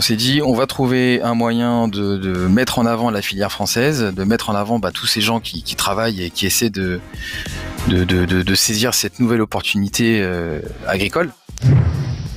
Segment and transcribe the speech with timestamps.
[0.00, 4.02] On s'est dit, on va trouver un moyen de, mettre en avant la filière française,
[4.02, 7.00] de mettre en avant bah, tous ces gens qui, travaillent et qui essaient de,
[7.88, 11.30] de, saisir cette nouvelle opportunité euh, agricole.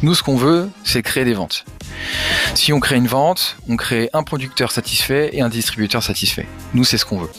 [0.01, 1.63] Nous, ce qu'on veut, c'est créer des ventes.
[2.53, 6.47] Si on crée une vente, on crée un producteur satisfait et un distributeur satisfait.
[6.73, 7.31] Nous, c'est ce qu'on veut.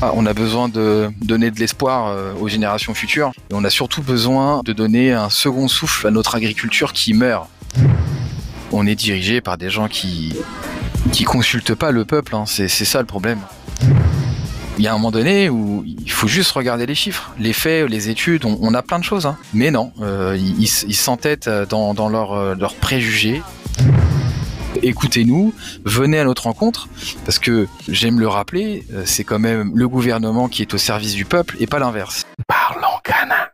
[0.00, 3.70] Ah, on a besoin de donner de l'espoir euh, aux générations futures et on a
[3.70, 7.48] surtout besoin de donner un second souffle à notre agriculture qui meurt
[8.72, 10.34] on est dirigé par des gens qui
[11.12, 12.34] qui consultent pas le peuple.
[12.34, 12.44] Hein.
[12.46, 13.40] C'est ça le problème.
[14.78, 17.88] Il y a un moment donné où il faut juste regarder les chiffres, les faits,
[17.88, 18.44] les études.
[18.44, 19.36] On, a plein de choses, hein.
[19.52, 23.42] mais non, euh, ils s'entêtent dans, leurs leur euh, préjugés.
[24.82, 25.52] Écoutez-nous,
[25.84, 26.88] venez à notre rencontre,
[27.24, 31.14] parce que j'aime le rappeler, euh, c'est quand même le gouvernement qui est au service
[31.14, 32.26] du peuple et pas l'inverse.
[32.46, 33.48] Parlons canin.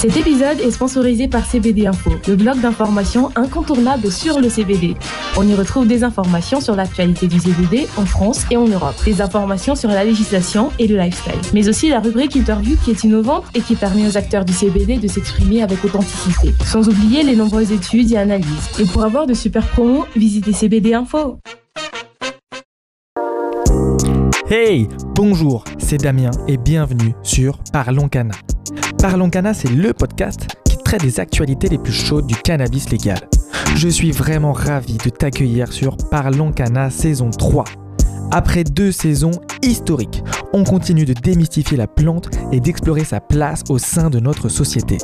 [0.00, 4.94] Cet épisode est sponsorisé par CBD Info, le blog d'information incontournable sur le CBD.
[5.36, 9.20] On y retrouve des informations sur l'actualité du CBD en France et en Europe, des
[9.20, 13.44] informations sur la législation et le lifestyle, mais aussi la rubrique interview qui est innovante
[13.54, 17.70] et qui permet aux acteurs du CBD de s'exprimer avec authenticité, sans oublier les nombreuses
[17.70, 18.70] études et analyses.
[18.78, 21.36] Et pour avoir de super promos, visitez CBD Info.
[24.48, 28.34] Hey, bonjour, c'est Damien et bienvenue sur Parlons Cana.
[29.00, 33.18] Parlons Cana, c'est le podcast qui traite des actualités les plus chaudes du cannabis légal.
[33.74, 37.64] Je suis vraiment ravi de t'accueillir sur Parlons Cana saison 3.
[38.30, 43.78] Après deux saisons historiques, on continue de démystifier la plante et d'explorer sa place au
[43.78, 44.98] sein de notre société.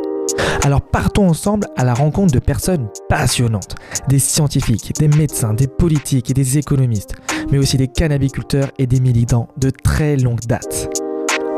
[0.63, 3.77] Alors partons ensemble à la rencontre de personnes passionnantes,
[4.09, 7.15] des scientifiques, des médecins, des politiques et des économistes,
[7.51, 10.91] mais aussi des cannabiculteurs et des militants de très longue date.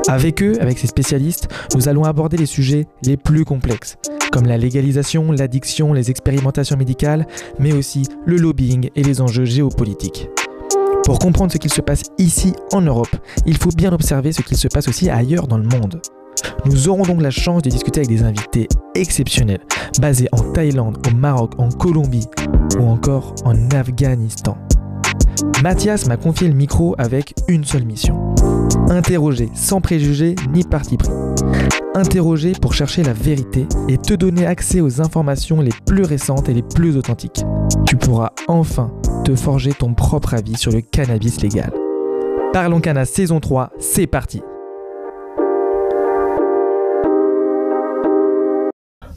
[0.09, 3.99] Avec eux, avec ces spécialistes, nous allons aborder les sujets les plus complexes,
[4.33, 7.27] comme la légalisation, l'addiction, les expérimentations médicales,
[7.59, 10.31] mais aussi le lobbying et les enjeux géopolitiques.
[11.05, 13.15] Pour comprendre ce qu'il se passe ici en Europe,
[13.45, 16.01] il faut bien observer ce qu'il se passe aussi ailleurs dans le monde.
[16.65, 19.61] Nous aurons donc la chance de discuter avec des invités exceptionnels,
[20.01, 22.29] basés en Thaïlande, au Maroc, en Colombie
[22.81, 24.57] ou encore en Afghanistan.
[25.63, 28.35] Mathias m'a confié le micro avec une seule mission.
[28.89, 31.11] Interroger sans préjugés ni parti pris.
[31.95, 36.55] Interroger pour chercher la vérité et te donner accès aux informations les plus récentes et
[36.55, 37.45] les plus authentiques.
[37.87, 38.93] Tu pourras enfin
[39.25, 41.73] te forger ton propre avis sur le cannabis légal.
[42.53, 44.43] Parlons Cana saison 3, c'est parti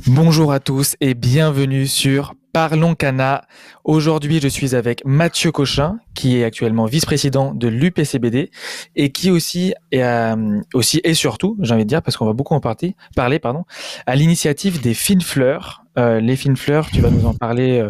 [0.08, 3.46] Bonjour à tous et bienvenue sur Parlons Cana.
[3.86, 8.52] Aujourd'hui, je suis avec Mathieu Cochin, qui est actuellement vice-président de l'UPCBD
[8.98, 12.54] et qui aussi euh, aussi et surtout, j'ai envie de dire, parce qu'on va beaucoup
[12.54, 13.64] en parler, parler, pardon,
[14.06, 17.90] à l'initiative des fines fleurs, euh, les fines fleurs, tu vas nous en parler euh,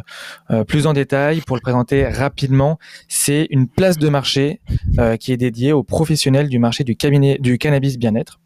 [0.50, 1.42] euh, plus en détail.
[1.42, 4.62] Pour le présenter rapidement, c'est une place de marché
[5.20, 8.40] qui est dédiée aux professionnels du marché du, cannabis bien-être.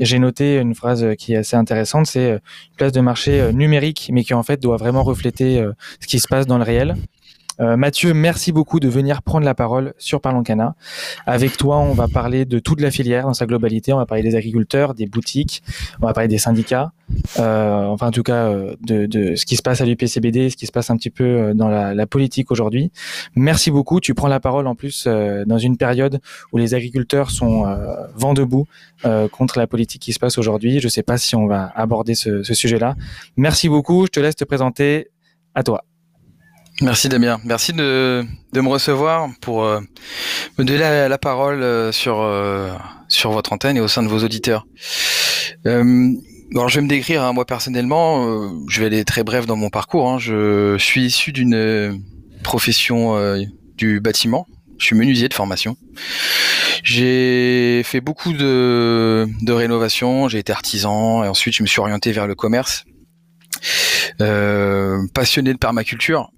[0.00, 2.40] J'ai noté une phrase qui est assez intéressante, c'est une
[2.76, 5.64] place de marché numérique, mais qui en fait doit vraiment refléter
[6.00, 6.96] ce qui se passe dans le réel.
[7.60, 10.42] Euh, Mathieu, merci beaucoup de venir prendre la parole sur Parlons.
[11.26, 13.92] Avec toi, on va parler de toute la filière dans sa globalité.
[13.92, 15.62] On va parler des agriculteurs, des boutiques,
[16.00, 16.92] on va parler des syndicats,
[17.38, 20.66] euh, enfin en tout cas euh, de, ce qui se passe à l'UPCBD, ce qui
[20.66, 22.92] se passe un petit peu dans la, politique aujourd'hui.
[23.34, 24.00] Merci beaucoup.
[24.00, 26.20] Tu prends la parole en plus dans une période
[26.52, 27.64] où les agriculteurs sont
[28.14, 28.66] vent debout
[29.32, 30.80] contre la politique qui se passe aujourd'hui.
[30.80, 32.94] Je ne sais pas si on va aborder ce sujet-là.
[33.36, 34.04] Merci beaucoup.
[34.04, 35.08] Je te laisse te présenter.
[35.54, 35.84] À toi.
[36.82, 39.80] Merci Damien, merci de, de me recevoir pour euh,
[40.58, 42.72] me donner la, parole euh, sur euh,
[43.08, 44.66] sur votre antenne et au sein de vos auditeurs.
[45.64, 49.70] alors je vais me décrire hein, moi personnellement, je vais aller très bref dans mon
[49.70, 50.08] parcours.
[50.08, 50.18] Hein.
[50.18, 52.02] Je suis issu d'une
[52.42, 53.16] profession
[53.76, 54.48] du bâtiment,
[54.78, 55.76] je suis menuisier de formation.
[56.82, 62.10] J'ai fait beaucoup de, de rénovations, j'ai été artisan et ensuite je me suis orienté
[62.10, 62.84] vers le commerce.
[64.18, 66.30] passionné de permaculture,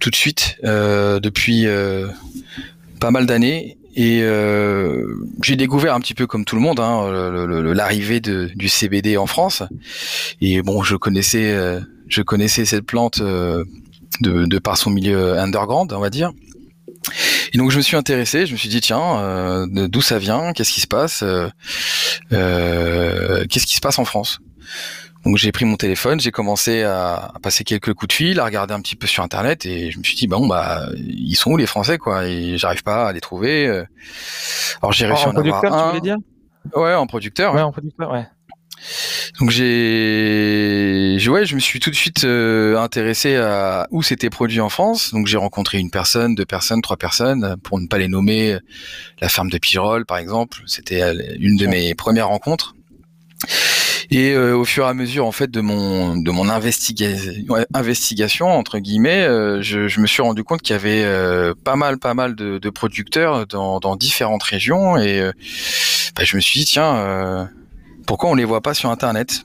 [0.00, 2.08] tout de suite euh, depuis euh,
[3.00, 3.78] pas mal d'années.
[3.94, 5.06] Et euh,
[5.42, 7.10] j'ai découvert un petit peu comme tout le monde hein,
[7.74, 9.62] l'arrivée du CBD en France.
[10.40, 11.54] Et bon je connaissais
[12.08, 13.66] je connaissais cette plante de,
[14.20, 16.32] de, par son milieu underground on va dire.
[17.52, 20.72] Et donc je me suis intéressé, je me suis dit tiens, d'où ça vient, qu'est-ce
[20.72, 21.22] qui se passe,
[22.30, 24.40] qu'est-ce qui se passe en France?
[25.24, 28.74] Donc j'ai pris mon téléphone, j'ai commencé à, passer quelques coups de fil, à regarder
[28.74, 31.56] un petit peu sur internet et je me suis dit bon bah ils sont où
[31.56, 32.26] les Français quoi?
[32.26, 33.66] Et j'arrive pas à les trouver.
[33.66, 33.84] Euh.
[34.82, 36.16] Alors j'ai réussi en, en producteur, tu voulais dire?
[36.74, 37.54] Ouais, en producteur.
[37.54, 38.26] Ouais, en producteur, ouais.
[39.38, 44.60] Donc j'ai, ouais, je me suis tout de suite euh, intéressé à où c'était produit
[44.60, 45.12] en France.
[45.12, 48.58] Donc j'ai rencontré une personne, deux personnes, trois personnes, pour ne pas les nommer.
[49.20, 52.74] La ferme de Pigerolles, par exemple, c'était euh, une de mes premières rencontres.
[54.12, 58.78] Et euh, au fur et à mesure en fait de mon de mon investigation entre
[58.78, 59.26] guillemets,
[59.60, 61.04] je, je, me suis rendu compte qu'il y avait
[61.64, 64.98] pas mal pas mal de, de producteurs dans, dans, différentes régions.
[64.98, 65.20] Et
[66.14, 67.48] bah, je me suis dit tiens
[68.06, 69.44] pourquoi on les voit pas sur Internet?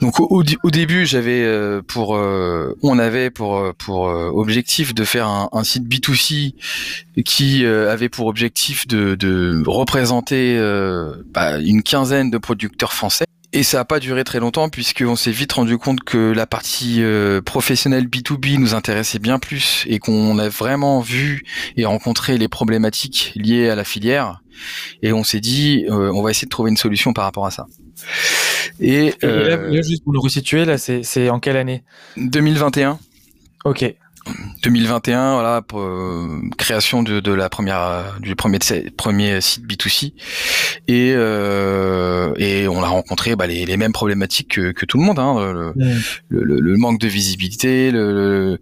[0.00, 5.28] Donc au, début, j'avais euh, pour, euh, on avait pour euh, pour objectif de faire
[5.28, 6.54] un, site B2C
[7.24, 10.58] qui avait pour objectif de, représenter
[11.32, 13.24] bah, une quinzaine de producteurs français.
[13.52, 17.02] Et ça n'a pas duré très longtemps puisqu'on s'est vite rendu compte que la partie
[17.44, 21.44] professionnelle B2B nous intéressait bien plus et qu'on a vraiment vu
[21.76, 24.40] et rencontré les problématiques liées à la filière
[25.02, 27.50] et on s'est dit, euh, on va essayer de trouver une solution par rapport à
[27.50, 27.66] ça.
[28.80, 31.82] Et, euh, juste pour le resituer, là, c'est en quelle année?
[32.16, 32.98] 2021.
[33.64, 33.94] Ok.
[34.62, 38.58] 2021, voilà, pour, euh, création de, de, la première, du premier,
[38.96, 40.12] premier site B2C,
[40.88, 45.04] et, euh, et on a rencontré bah, les, les, mêmes problématiques que, que tout le
[45.04, 45.72] monde, hein, le,
[46.28, 48.58] le, le, manque de visibilité, le,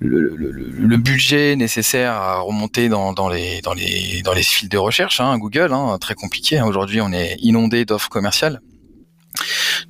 [0.00, 5.20] le, budget nécessaire à remonter dans, dans, les, dans, les, dans les fils de recherche,
[5.20, 6.58] hein, Google, hein, très compliqué.
[6.58, 6.66] Hein.
[6.66, 8.60] Aujourd'hui, on est inondé d'offres commerciales.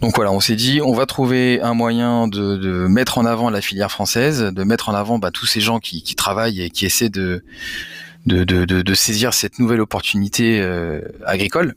[0.01, 3.61] Donc voilà, on s'est dit, on va trouver un moyen de, mettre en avant la
[3.61, 7.09] filière française, de mettre en avant bah, tous ces gens qui, travaillent et qui essaient
[7.09, 7.43] de,
[8.95, 11.75] saisir cette nouvelle opportunité euh, agricole.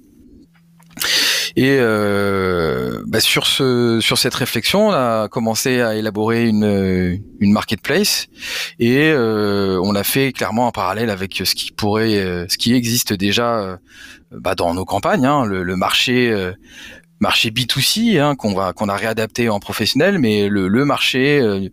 [1.56, 7.52] Et euh, bah, sur ce sur cette réflexion, on a commencé à élaborer une une
[7.52, 8.28] marketplace
[8.80, 13.12] et euh, on a fait clairement un parallèle avec ce qui pourrait ce qui existe
[13.12, 13.80] déjà
[14.32, 16.34] bah, dans nos campagnes, hein, le, marché
[17.22, 21.70] marché B2C hein, qu'on va qu'on a réadapté en professionnel, mais le, marché euh,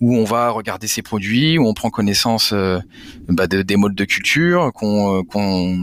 [0.00, 2.78] où on va regarder ses produits, où on prend connaissance euh,
[3.28, 5.78] bah, de, des modes de culture, qu'on euh, qu'on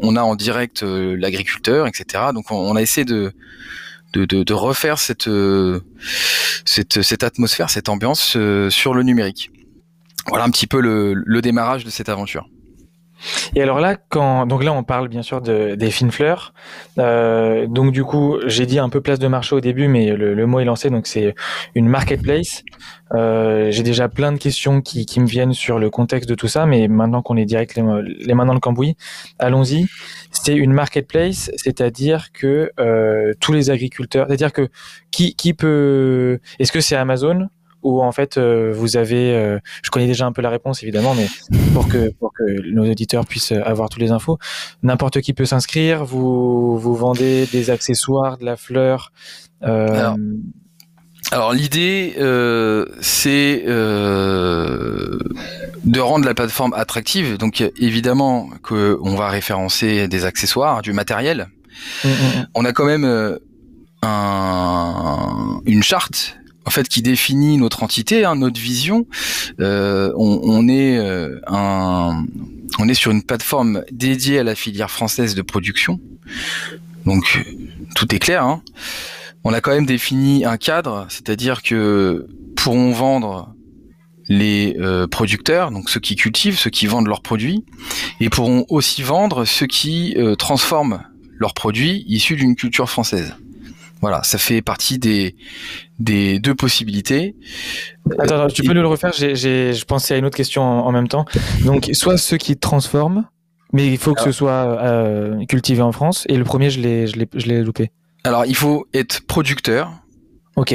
[0.00, 2.24] on, a en direct l'agriculteur, etc.
[2.34, 3.32] Donc on, a essayé de
[4.12, 5.30] de, de, de refaire cette,
[6.64, 8.36] cette cette atmosphère, cette ambiance
[8.68, 9.50] sur le numérique.
[10.28, 12.48] Voilà un petit peu le, le démarrage de cette aventure.
[13.54, 13.96] Et alors là,
[14.46, 16.54] donc là on parle bien sûr de, des fines fleurs.
[16.98, 20.46] Euh, donc du coup, j'ai dit un peu place de marché au début, mais le,
[20.46, 20.90] mot est lancé.
[20.90, 21.34] Donc c'est
[21.74, 22.62] une marketplace.
[23.14, 26.66] Euh, j'ai déjà plein de questions qui, me viennent sur le contexte de tout ça,
[26.66, 28.96] mais maintenant qu'on est direct les, mains dans le cambouis,
[29.38, 29.86] allons-y.
[30.30, 34.68] C'est une marketplace, c'est-à-dire que euh, tous les agriculteurs, c'est-à-dire que
[35.10, 37.48] qui peut, est-ce que c'est Amazon
[37.84, 41.14] où en fait euh, vous avez, euh, je connais déjà un peu la réponse évidemment,
[41.14, 41.28] mais
[41.72, 42.42] pour que pour que
[42.72, 44.38] nos auditeurs puissent avoir toutes les infos,
[44.82, 46.04] n'importe qui peut s'inscrire.
[46.04, 49.12] Vous vous vendez des accessoires, de la fleur.
[49.62, 50.14] Euh...
[51.32, 55.18] Alors, l'idée, euh, c'est euh,
[55.84, 57.38] de rendre la plateforme attractive.
[57.38, 61.48] Donc évidemment qu'on va référencer des accessoires, du matériel.
[62.04, 62.46] Mmh, mmh, mmh.
[62.54, 63.38] On a quand même
[64.02, 69.06] un, une charte en fait qui définit notre entité, hein, notre vision.
[69.60, 72.24] Euh, on, est euh, un,
[72.78, 76.00] on est sur une plateforme dédiée à la filière française de production.
[77.04, 77.44] Donc
[77.94, 78.44] tout est clair.
[78.44, 78.62] Hein.
[79.44, 83.54] On a quand même défini un cadre, c'est-à-dire que pourront vendre
[84.26, 87.62] les euh, producteurs, donc ceux qui cultivent, ceux qui vendent leurs produits,
[88.20, 91.02] et pourront aussi vendre ceux qui transforment
[91.36, 93.34] leurs produits issus d'une culture française.
[94.04, 95.34] Voilà, ça fait partie des,
[95.98, 97.36] des deux possibilités.
[98.18, 99.34] Attends, tu peux nous le refaire J'ai,
[99.72, 101.24] je pensais à une autre question en, même temps.
[101.64, 103.24] Donc, soit ceux qui transforment,
[103.72, 106.26] mais il faut que ce soit euh, cultivé en France.
[106.28, 107.92] Et le premier, je l'ai, je l'ai, je l'ai loupé.
[108.24, 109.90] Alors, il faut être producteur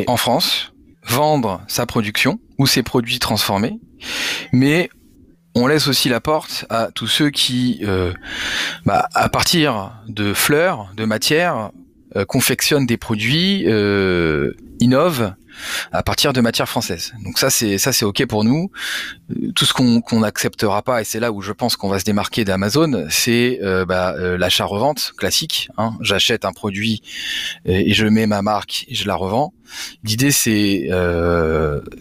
[0.07, 0.74] en France,
[1.05, 3.79] vendre sa production ou ses produits transformés,
[4.53, 4.89] mais
[5.53, 8.12] on laisse aussi la porte à tous ceux qui, euh,
[8.88, 11.69] bah, à partir de fleurs, de matières,
[12.16, 15.34] euh, confectionne des produits, euh, innove
[15.92, 17.13] à partir de matières françaises.
[17.24, 18.72] Donc ça c'est ça c'est ok pour nous.
[19.32, 22.00] Euh, tout ce qu'on qu'on n'acceptera pas et c'est là où je pense qu'on va
[22.00, 25.70] se démarquer d'Amazon, c'est euh, bah, l'achat-revente classique.
[25.78, 25.94] Hein.
[26.01, 27.01] J'achète un produit
[27.66, 29.54] et, je mets ma marque et je la revends.
[30.04, 30.89] L'idée c'est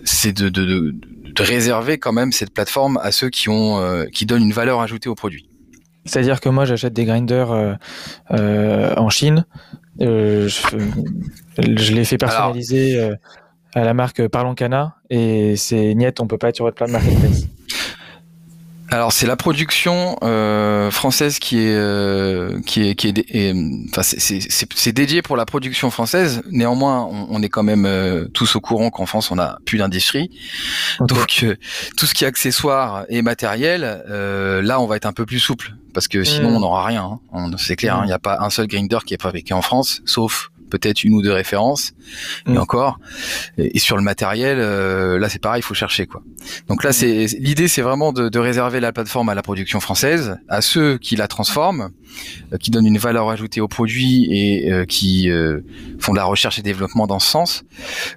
[0.05, 0.95] c'est de, de, de,
[1.35, 5.09] de, réserver quand même cette plateforme à ceux qui ont qui donnent une valeur ajoutée
[5.09, 5.48] au produit.
[6.09, 7.77] C'est-à-dire que moi j'achète des grinders
[8.31, 9.45] euh, en Chine,
[10.01, 13.17] euh, je, l'ai fait personnaliser euh,
[13.75, 14.97] à la marque Parlons Cana.
[15.11, 17.47] Et c'est niet, on peut pas être sur votre plan de marketplace.
[18.91, 23.55] Alors c'est la production euh, française qui est euh, qui est qui est,
[23.91, 26.43] enfin c'est dédié pour la production française.
[26.51, 30.31] Néanmoins, on, est quand même euh, tous au courant qu'en France on a plus d'industrie.
[31.01, 31.45] Donc
[31.97, 35.75] tout ce qui est accessoires et matériel, là on va être un peu plus souple
[35.93, 36.57] parce que sinon hmm.
[36.57, 37.19] on n'aura rien.
[37.33, 37.51] Hein.
[37.59, 38.03] C'est clair, hein.
[38.05, 41.15] il n'y a pas un seul grinder qui est fabriqué en France, sauf peut-être une
[41.15, 41.93] ou deux références
[42.47, 42.59] et mm.
[42.59, 42.99] encore
[43.57, 46.23] et, sur le matériel euh, là c'est pareil il faut chercher quoi
[46.69, 46.93] donc là mm.
[46.93, 50.99] c'est l'idée c'est vraiment de, de, réserver la plateforme à la production française à ceux
[50.99, 51.91] qui la transforment
[52.53, 55.31] euh, qui donnent une valeur ajoutée au produit et euh, qui
[55.99, 57.65] font de la recherche et développement dans ce sens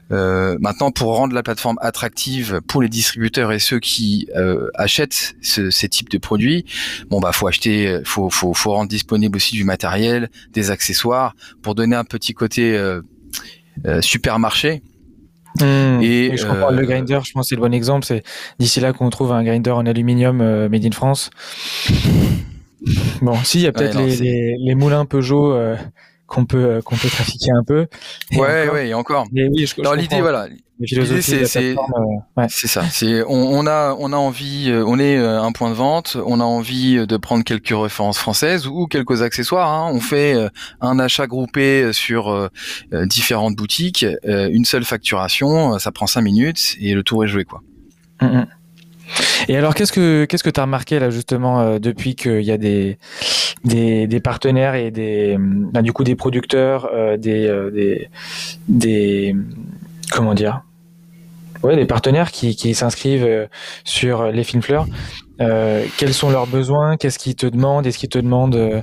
[0.10, 4.28] maintenant pour rendre la plateforme attractive pour les distributeurs et ceux qui
[4.76, 6.66] achètent ce, ces types de produits
[7.10, 11.76] bon bah faut acheter faut, faut, faut rendre disponible aussi du matériel des accessoires pour
[11.76, 13.02] donner un petit côté euh,
[13.86, 14.82] euh, supermarché.
[15.60, 16.00] Hmm.
[16.02, 18.06] et, je comprends, le euh, grinder, je pense c'est le bon exemple.
[18.06, 18.24] C'est
[18.58, 20.38] d'ici là qu'on trouve un grinder en aluminium
[20.70, 21.30] made in France.
[23.22, 25.56] Bon, si, il y a peut-être les, moulins Peugeot
[26.32, 27.88] qu'on peut qu'on peut trafiquer un peu.
[28.32, 29.28] ouais, ouais, et encore.
[29.34, 32.84] l'idée, voilà, euh, c'est ça.
[32.90, 36.40] C'est on, a on a envie, euh, on est euh, un point de vente, on
[36.40, 39.70] a envie de prendre quelques références françaises ou quelques accessoires.
[39.70, 39.92] Hein.
[39.94, 40.36] On fait
[40.80, 42.50] un achat groupé sur
[42.92, 47.62] différentes boutiques, une seule facturation, ça prend cinq minutes et le tour est joué quoi.
[48.22, 48.48] Mm, mm.
[49.50, 52.58] Et alors, qu'est-ce que qu'est-ce que tu as remarqué là justement depuis qu'il y a
[52.58, 52.98] des,
[53.64, 55.38] des, des partenaires et des
[55.82, 58.10] du coup des producteurs, des, des
[58.68, 59.36] des
[60.12, 60.64] comment dire?
[61.64, 63.46] Ouais, des partenaires qui, qui s'inscrivent euh,
[63.84, 64.88] sur les films fleurs.
[65.42, 66.98] Euh, quels sont leurs besoins?
[66.98, 67.86] Qu'est-ce qu'ils te demandent?
[67.86, 68.82] Est-ce qu'ils te demandent euh,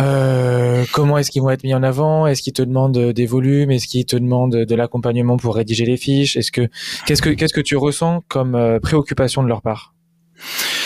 [0.00, 2.26] euh comment est-ce qu'ils vont être mis en avant?
[2.26, 3.70] Est-ce qu'ils te demandent des volumes?
[3.70, 6.36] Est-ce qu'ils te demandent de l'accompagnement pour rédiger les fiches?
[6.36, 6.68] Est-ce que
[7.06, 9.94] qu'est-ce que qu'est-ce que tu ressens comme préoccupation de leur part?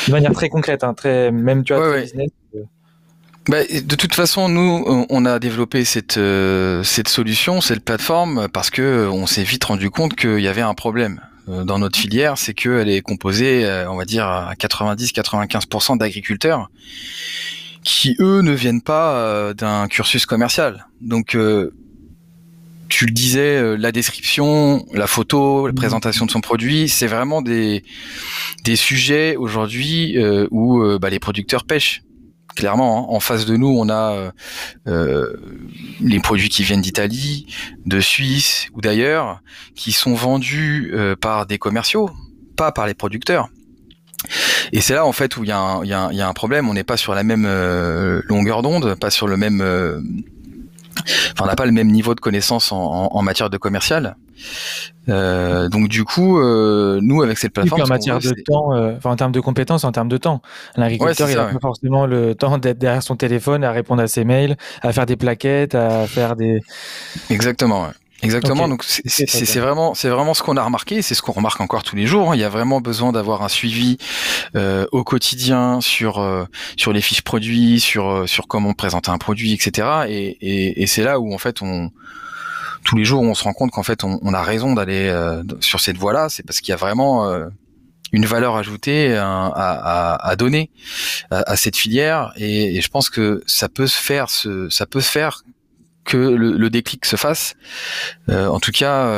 [0.07, 2.31] De manière très concrète, hein, très même tu vois, business,
[3.49, 8.71] bah, de toute façon, nous, on a développé cette euh, cette solution, cette plateforme, parce
[8.71, 11.21] que euh, on s'est vite rendu compte qu'il y avait un problème
[11.51, 16.71] euh, dans notre filière, c'est qu'elle est composée, on va dire, à 90-95% d'agriculteurs
[17.83, 20.87] qui eux ne viennent pas d'un cursus commercial.
[21.03, 21.37] Donc
[22.89, 25.77] tu le disais, la description, la photo, la mmh.
[25.77, 27.85] présentation de son produit, c'est vraiment des,
[28.65, 30.17] des sujets aujourd'hui
[30.51, 32.05] où bah, les producteurs pêchent
[32.55, 33.15] clairement, hein.
[33.15, 34.31] en face de nous, on a euh,
[34.87, 35.37] euh,
[36.01, 37.47] les produits qui viennent d'Italie,
[37.85, 39.41] de Suisse ou d'ailleurs,
[39.75, 42.11] qui sont vendus euh, par des commerciaux,
[42.57, 43.49] pas par les producteurs.
[44.73, 46.69] Et c'est là en fait où il y, y, y, a un problème.
[46.69, 47.47] On n'est pas sur la même
[48.27, 49.63] longueur d'onde, pas sur le même.
[51.01, 54.17] Enfin, on n'a pas le même niveau de connaissance en, en matière de commercial.
[55.09, 59.11] Euh, donc du coup, euh, nous avec cette plateforme, en matière de temps, euh, enfin
[59.11, 60.41] en termes de compétences, en termes de temps,
[60.77, 64.25] l'agriculteur il a pas forcément le temps d'être derrière son téléphone, à répondre à ses
[64.25, 66.63] mails, à faire des plaquettes, à faire des.
[67.31, 67.89] Exactement.
[68.25, 68.69] Exactement.
[68.69, 71.97] Donc c'est vraiment c'est vraiment ce qu'on a remarqué, c'est ce qu'on remarque encore tous
[71.97, 72.33] les jours.
[72.33, 72.37] Hein.
[72.37, 73.99] Il y a vraiment besoin d'avoir un suivi
[74.57, 76.45] euh, au quotidien sur euh,
[76.77, 80.07] sur les fiches produits, sur sur comment présenter un produit, etc.
[80.09, 81.91] Et, et, et c'est là où en fait on
[82.85, 85.81] tous les jours on se rend compte qu'en fait on, a raison d'aller euh, sur
[85.81, 87.47] cette voie-là, c'est parce qu'il y a vraiment euh,
[88.13, 90.71] une valeur ajoutée à, donner
[91.31, 95.43] à, cette filière et, je pense que ça peut se faire, ça peut se faire
[96.05, 97.55] que le, déclic se fasse.
[98.29, 99.11] Euh, en tout cas,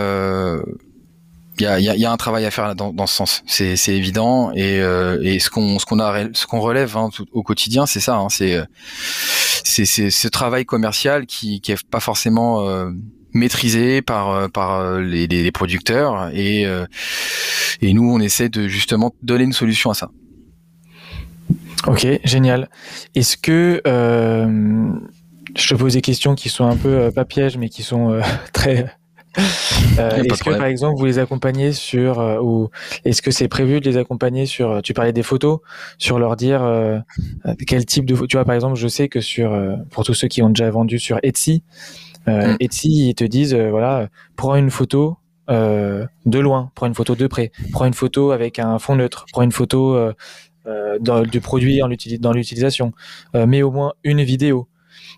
[1.58, 5.78] il y a, un travail à faire dans, ce sens, c'est évident et, ce qu'on
[5.78, 8.60] ce qu'on a ce qu'on relève hein, au quotidien, c'est ça, hein, c'est
[9.64, 12.90] c'est ce travail commercial qui qui est pas forcément
[13.36, 16.86] maîtrisé par euh, par euh, les, les, producteurs et euh,
[17.80, 20.10] et nous on essaie de justement donner une solution à ça.
[21.86, 22.68] Ok, génial.
[23.14, 23.80] Est-ce que
[25.56, 28.20] je te pose des questions qui sont un peu pas pièges mais qui sont
[28.52, 28.94] très
[29.36, 32.70] est-ce que par exemple vous les accompagnez sur ou
[33.04, 35.58] est-ce que c'est prévu de les accompagner sur tu parlais des photos
[35.98, 36.62] sur leur dire
[37.66, 39.58] quel type de tu vois par exemple je sais que sur
[39.90, 41.62] pour tous ceux qui ont déjà vendu sur Etsy
[42.28, 42.56] euh, mm.
[42.60, 45.16] Etsy, ils te disent, euh, voilà, prends une photo
[45.50, 49.26] euh, de loin, prends une photo de près, prends une photo avec un fond neutre,
[49.32, 50.12] prends une photo euh,
[51.00, 52.92] dans, du produit en dans l'utilisation,
[53.34, 54.66] mets au moins une vidéo.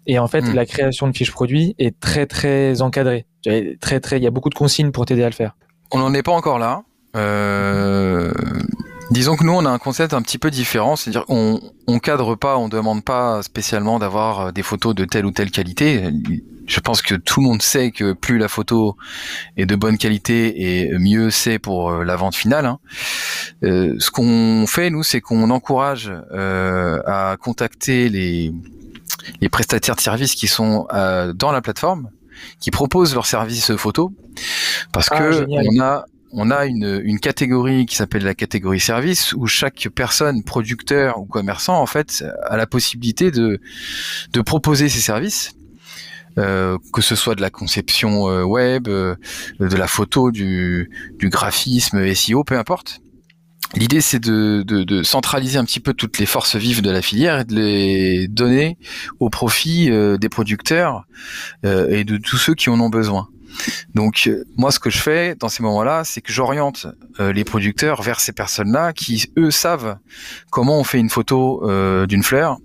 [0.07, 0.55] Et en fait, mm.
[0.55, 3.27] la création de fiches produits est très très encadrée.
[3.81, 5.57] Très très, il y a beaucoup de consignes pour t'aider à le faire.
[5.91, 6.83] On n'en est pas encore là.
[7.17, 8.33] Euh,
[9.11, 12.35] disons que nous, on a un concept un petit peu différent, c'est-à-dire on, on cadre
[12.35, 16.11] pas, on demande pas spécialement d'avoir des photos de telle ou telle qualité
[16.69, 18.97] je pense que tout le monde sait que plus la photo
[19.57, 22.67] est de bonne qualité et mieux c'est pour la vente finale.
[22.67, 22.79] Hein.
[23.63, 28.53] ce qu'on fait nous, c'est qu'on encourage à contacter les
[29.41, 30.87] les prestataires de services qui sont
[31.35, 32.11] dans la plateforme,
[32.61, 34.13] qui proposent leurs services photo,
[34.93, 39.33] parce ah, que on a on a une, une catégorie qui s'appelle la catégorie service
[39.33, 43.61] où chaque personne, producteur ou commerçant, en fait, a la possibilité de,
[44.33, 45.55] de proposer ses services.
[46.37, 49.17] Euh, que ce soit de la conception euh, web, euh,
[49.59, 53.01] de la photo, du, du graphisme, SEO, peu importe.
[53.75, 57.03] L'idée, c'est de, de, de, centraliser un petit peu toutes les forces vives de la
[57.03, 58.79] filière et de les donner
[59.21, 61.05] au profit euh, des producteurs
[61.67, 63.29] euh, et de tous ceux qui en ont besoin.
[63.95, 66.87] Donc euh, moi ce que je fais dans ces moments-là, c'est que j'oriente
[67.21, 69.99] euh, les producteurs vers ces personnes-là qui eux savent
[70.51, 72.59] comment on fait une photo euh, d'une fleur,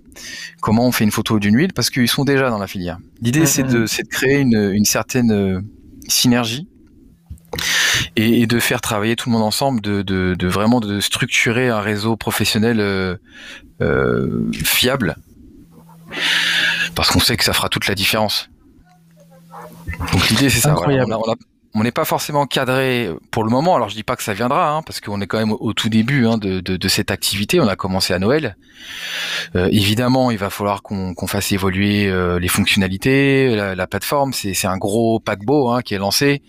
[0.60, 2.98] comment on fait une photo d'une huile parce qu'ils sont déjà dans la filière.
[3.20, 5.62] L'idée c'est de, de créer une, une certaine
[6.08, 6.68] synergie
[8.16, 11.80] et, de faire travailler tout le monde ensemble, de, de, de vraiment de structurer un
[11.80, 15.16] réseau professionnel euh, fiable,
[16.94, 18.50] parce qu'on sait que ça fera toute la différence.
[20.12, 20.74] Donc l'idée c'est ça.
[20.76, 21.34] on
[21.82, 23.74] n'est pas forcément cadré pour le moment.
[23.74, 25.88] Alors je dis pas que ça viendra, hein, parce qu'on est quand même au, tout
[25.88, 27.60] début hein, de, cette activité.
[27.60, 28.56] On a commencé à Noël.
[29.56, 34.32] Euh, évidemment, il va falloir qu'on fasse évoluer euh, les fonctionnalités, la, la plateforme.
[34.32, 36.42] C'est un gros paquebot hein, qui est lancé.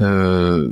[0.00, 0.68] Euh,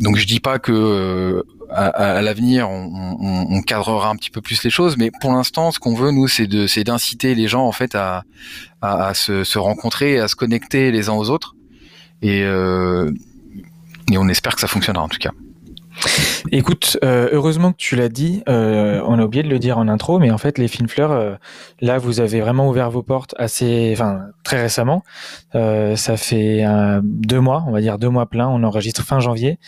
[0.00, 4.62] donc je dis pas que à, l'avenir on, on, on, cadrera un petit peu plus
[4.62, 6.46] les choses, mais pour l'instant, ce qu'on veut nous, c'est
[6.84, 8.24] d'inciter les gens en fait à,
[8.80, 11.54] à, se, se, rencontrer, à se connecter les uns aux autres,
[12.22, 13.10] et euh,
[14.10, 15.30] et on espère que ça fonctionnera en tout cas.
[16.52, 19.88] Écoute, euh, heureusement que tu l'as dit, euh, on a oublié de le dire en
[19.88, 21.34] intro, mais en fait, les fines fleurs, euh,
[21.80, 25.02] là, vous avez vraiment ouvert vos portes assez, enfin, très récemment.
[25.52, 26.64] ça fait
[27.02, 28.48] deux mois, on va dire deux mois plein.
[28.48, 29.58] On enregistre fin janvier.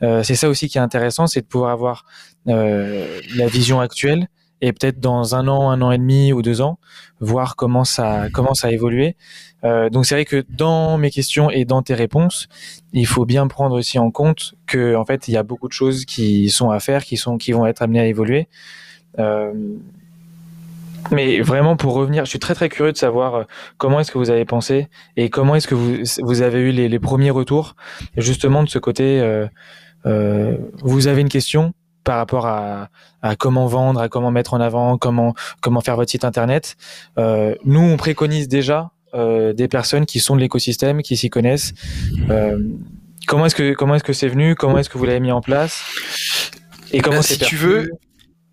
[0.00, 2.04] c'est ça aussi qui est intéressant, c'est de pouvoir avoir
[2.46, 4.28] la vision actuelle
[4.60, 6.78] et peut-être dans un an, un an et demi ou deux ans,
[7.20, 9.16] voir comment ça commence à évoluer.
[9.64, 12.48] Euh, donc c'est vrai que dans mes questions et dans tes réponses,
[12.92, 15.72] il faut bien prendre aussi en compte que en fait il y a beaucoup de
[15.72, 18.48] choses qui sont à faire, qui sont qui vont être amenées à évoluer.
[19.18, 19.52] Euh,
[21.10, 23.44] mais vraiment pour revenir, je suis très très curieux de savoir euh,
[23.78, 26.88] comment est-ce que vous avez pensé et comment est-ce que vous vous avez eu les,
[26.88, 27.76] les premiers retours
[28.16, 29.20] justement de ce côté.
[29.20, 29.46] Euh,
[30.06, 31.72] euh, vous avez une question,
[32.06, 32.88] par rapport à,
[33.38, 36.76] comment vendre, à comment mettre en avant, comment comment faire votre site internet.
[37.18, 41.74] Euh, nous, on préconise déjà euh, des personnes qui sont de l'écosystème, qui s'y connaissent.
[42.30, 42.58] Euh,
[43.26, 44.54] comment est-ce que comment est-ce que c'est venu?
[44.54, 45.82] Comment est-ce que vous l'avez mis en place?
[46.92, 47.90] Et comment si tu veux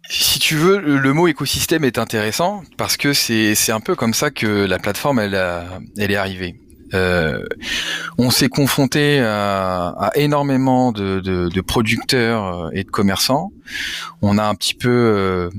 [0.10, 4.14] si tu veux, le mot écosystème est intéressant parce que c'est c'est un peu comme
[4.14, 6.56] ça que la plateforme elle a, elle est arrivée.
[6.94, 7.44] Euh,
[8.18, 13.52] on s'est confronté à, énormément de, producteurs euh, et de commerçants.
[14.22, 15.50] On a un petit peu euh,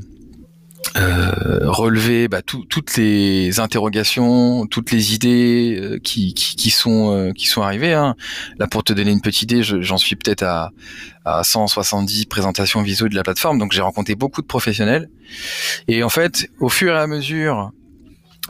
[0.97, 6.35] relevé bah, toutes les interrogations, toutes les idées qui,
[6.71, 7.95] sont qui sont arrivées.
[7.95, 8.15] Hein.
[8.59, 10.71] Là, pour te donner une petite idée, j'en suis peut-être à,
[11.25, 15.09] à 170 présentations visio de la plateforme, donc j'ai rencontré beaucoup de professionnels.
[15.89, 17.73] Et en fait, au fur et à mesure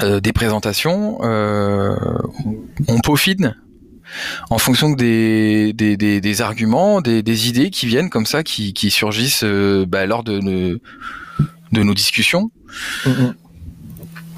[0.02, 1.94] euh, des présentations, euh,
[2.88, 3.56] on peaufine
[4.50, 8.90] en fonction des, des, des, arguments, des, des, idées qui viennent comme ça, qui, qui
[8.90, 10.78] surgissent euh, bah, lors de, nos,
[11.72, 12.50] de nos discussions.
[13.04, 13.34] Mm-hmm.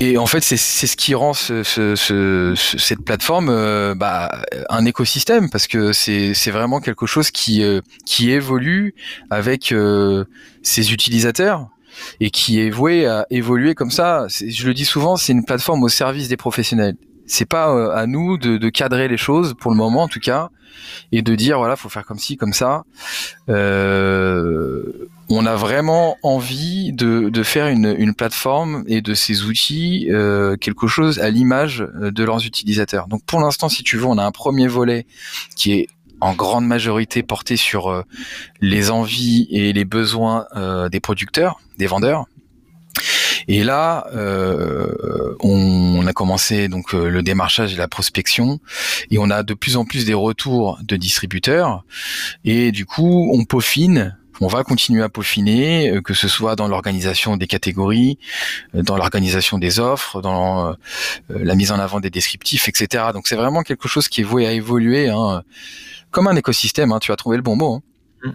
[0.00, 3.46] Et en fait, c'est ce qui rend ce, ce, cette plateforme
[3.94, 7.64] bah, un écosystème parce que c'est vraiment quelque chose qui,
[8.04, 8.94] qui évolue
[9.30, 9.74] avec
[10.62, 11.70] ses utilisateurs
[12.20, 14.26] et qui est voué à évoluer comme ça.
[14.28, 16.96] Je le dis souvent, c'est une plateforme au service des professionnels.
[17.26, 20.20] C'est pas euh, à nous de, de, cadrer les choses pour le moment en tout
[20.20, 20.50] cas
[21.10, 22.84] et de dire voilà faut faire comme ci comme ça.
[23.48, 30.06] Euh, on a vraiment envie de, de faire une, une, plateforme et de ces outils
[30.10, 33.08] euh, quelque chose à l'image de leurs utilisateurs.
[33.08, 35.04] Donc pour l'instant, si tu veux, on a un premier volet
[35.56, 35.88] qui est
[36.20, 38.02] en grande majorité porté sur euh,
[38.60, 42.26] les envies et les besoins euh, des producteurs, des vendeurs.
[43.48, 48.58] Et là, euh, on, a commencé donc le démarchage et la prospection,
[49.10, 51.84] et on a de plus en plus des retours de distributeurs.
[52.44, 57.38] Et du coup, on peaufine on va continuer à peaufiner, que ce soit dans l'organisation
[57.38, 58.18] des catégories,
[58.74, 60.76] dans l'organisation des offres, dans
[61.30, 63.04] la mise en avant des descriptifs, etc.
[63.14, 65.08] Donc c'est vraiment quelque chose qui est voué à évoluer.
[65.08, 65.42] Hein
[66.16, 67.82] comme un écosystème, hein, tu as trouvé le bon mot.
[68.24, 68.32] Hein.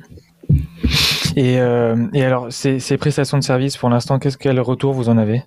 [1.36, 5.10] Et, euh, et, alors, ces, ces, prestations de services, pour l'instant, qu'est-ce quel retour vous
[5.10, 5.44] en avez?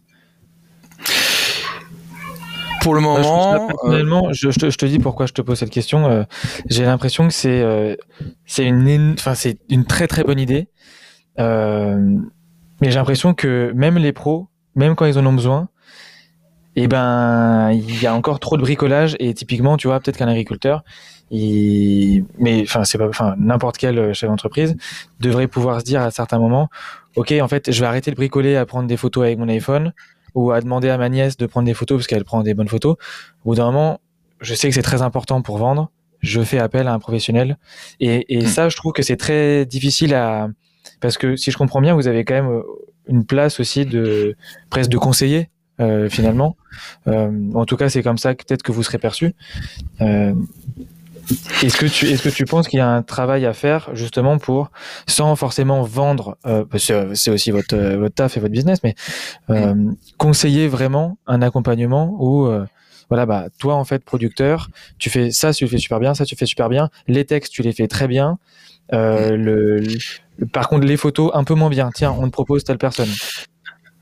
[2.81, 5.71] Pour le moment, personnellement, je, je, te, je, te, dis pourquoi je te pose cette
[5.71, 6.27] question.
[6.69, 7.97] J'ai l'impression que c'est
[8.45, 10.67] c'est une enfin c'est une très très bonne idée.
[11.39, 12.01] mais
[12.83, 15.69] j'ai l'impression que même les pros, même quand ils en ont besoin,
[16.77, 20.17] et eh ben il y a encore trop de bricolage et typiquement tu vois peut-être
[20.17, 20.83] qu'un agriculteur
[21.31, 22.25] il...
[22.39, 24.77] mais enfin c'est pas enfin n'importe quel chef d'entreprise
[25.21, 26.69] devrait pouvoir se dire à certains moments
[27.17, 29.93] ok en fait je vais arrêter de bricoler à prendre des photos avec mon iPhone
[30.35, 32.69] ou à demander à ma nièce de prendre des photos parce qu'elle prend des bonnes
[32.69, 32.97] photos
[33.45, 34.01] au bout d'un moment
[34.41, 37.59] je sais que c'est très important pour vendre je fais appel à un professionnel
[38.01, 38.47] et, et hmm.
[38.47, 40.49] ça je trouve que c'est très difficile à
[41.01, 42.63] parce que si je comprends bien vous avez quand même
[43.09, 44.37] une place aussi de
[44.71, 45.49] presque de conseiller
[45.81, 46.57] euh, finalement.
[47.09, 49.35] Euh, en tout cas, c'est comme ça peut-être que vous serez perçu.
[50.01, 50.33] Euh,
[51.63, 54.39] est-ce que tu est-ce que tu penses qu'il y a un travail à faire justement
[54.39, 54.71] pour
[55.07, 56.65] sans forcément vendre euh,
[57.15, 58.95] c'est aussi votre votre taf et votre business mais
[59.51, 59.75] euh,
[60.19, 62.49] conseiller vraiment un accompagnement où
[63.09, 66.37] voilà bah toi en fait producteur tu fais ça tu fais super bien ça tu
[66.37, 66.91] fais super bien.
[67.07, 68.39] Les textes tu les fais très bien.
[68.93, 69.83] Le,
[70.53, 71.91] par contre les photos un peu moins bien.
[71.95, 73.11] Tiens on te propose telle personne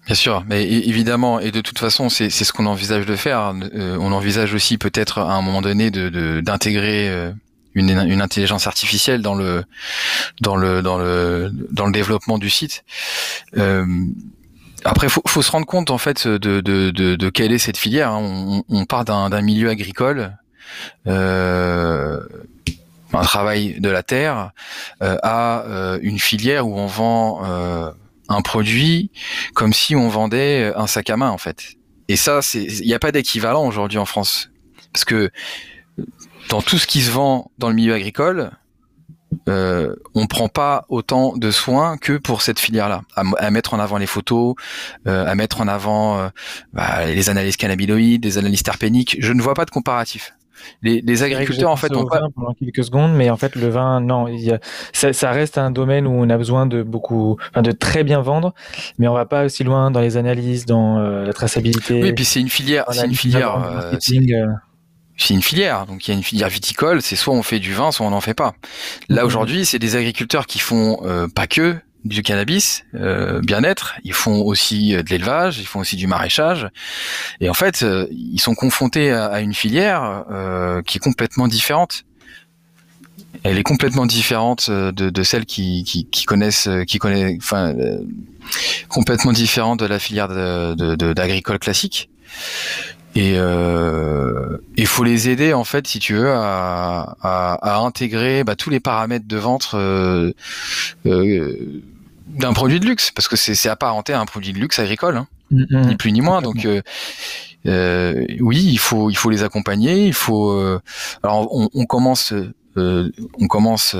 [0.06, 3.54] Bien sûr, mais évidemment, et de toute façon, c'est ce qu'on envisage de faire.
[3.74, 7.30] Euh, on envisage aussi peut-être à un moment donné de d'intégrer euh,
[7.74, 9.64] une, une, intelligence artificielle dans le
[10.40, 12.84] dans le dans le dans le développement du site.
[13.56, 13.86] Euh,
[14.84, 17.78] après, faut, faut se rendre compte en fait de de, de, de quelle est cette
[17.78, 18.10] filière.
[18.10, 18.18] Hein.
[18.20, 20.36] On, on part d'un milieu agricole.
[21.06, 22.18] Euh,
[23.12, 24.50] un travail de la terre
[25.00, 25.64] à
[26.00, 27.94] une filière où on vend
[28.28, 29.10] un produit
[29.54, 31.76] comme si on vendait un sac à main en fait.
[32.08, 34.50] Et ça, il n'y a pas d'équivalent aujourd'hui en France,
[34.92, 35.30] parce que
[36.48, 38.50] dans tout ce qui se vend dans le milieu agricole,
[39.48, 43.98] euh, on prend pas autant de soins que pour cette filière-là, à, mettre en avant
[43.98, 44.54] les photos,
[45.06, 46.28] euh, à mettre en avant euh,
[46.72, 49.16] bah, les analyses cannabinoïdes, les analyses terpéniques.
[49.20, 50.34] Je ne vois pas de comparatif
[50.82, 54.28] les, agriculteurs en fait ont pas pendant quelques secondes, mais en fait le vin, non,
[54.28, 54.58] il
[54.92, 58.54] ça, reste un domaine où on a besoin de beaucoup, enfin, de très bien vendre,
[58.98, 62.02] mais on va pas aussi loin dans les analyses, dans euh, la traçabilité.
[62.02, 63.56] Oui, puis c'est une filière, c'est une filière.
[63.56, 64.46] Euh, euh.
[65.16, 67.72] c'est une filière, donc il y a une filière viticole, c'est soit on fait du
[67.72, 68.54] vin, soit on n'en fait pas.
[69.08, 69.26] Là mm-hmm.
[69.26, 70.98] aujourd'hui, c'est des agriculteurs qui font
[71.34, 73.94] pas que du cannabis, euh, bien-être.
[74.04, 76.68] Ils font aussi euh, de l'élevage, ils font aussi du maraîchage.
[77.40, 80.24] Et en fait, euh, ils sont confrontés à, une filière
[80.86, 82.04] qui est complètement différente.
[83.44, 87.74] Elle est complètement différente de, celle qui, qui, connaissent, qui connaît, enfin,
[88.88, 92.08] complètement différente de la filière d'agricole classique.
[93.14, 98.70] Et il faut les aider en fait, si tu veux, à, à, intégrer bah, tous
[98.70, 99.74] les paramètres de vente
[101.06, 101.82] euh,
[102.32, 105.26] d'un produit de luxe, parce que c'est apparenté à un produit de luxe agricole, hein.
[105.50, 105.86] mm, mm.
[105.86, 106.42] ni plus ni moins.
[106.42, 106.82] Donc euh,
[107.66, 110.06] euh, oui, il faut il faut les accompagner.
[110.06, 110.50] Il faut.
[110.50, 110.80] Euh,
[111.22, 112.34] alors on, commence
[112.76, 113.96] on commence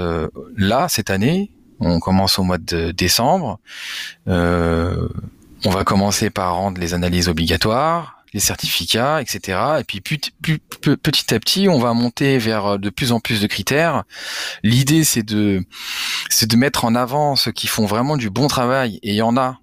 [0.57, 1.51] là cette année.
[1.81, 3.59] On commence au mois de décembre.
[4.27, 9.59] on va commencer par rendre les analyses obligatoires les certificats, etc.
[9.81, 13.47] Et puis petit à petit, on va monter vers euh, de plus en plus de
[13.47, 14.05] critères.
[14.63, 15.65] L'idée, c'est de
[16.29, 18.99] c'est de mettre en avant ceux qui font vraiment du bon travail.
[19.03, 19.59] Et il y en a.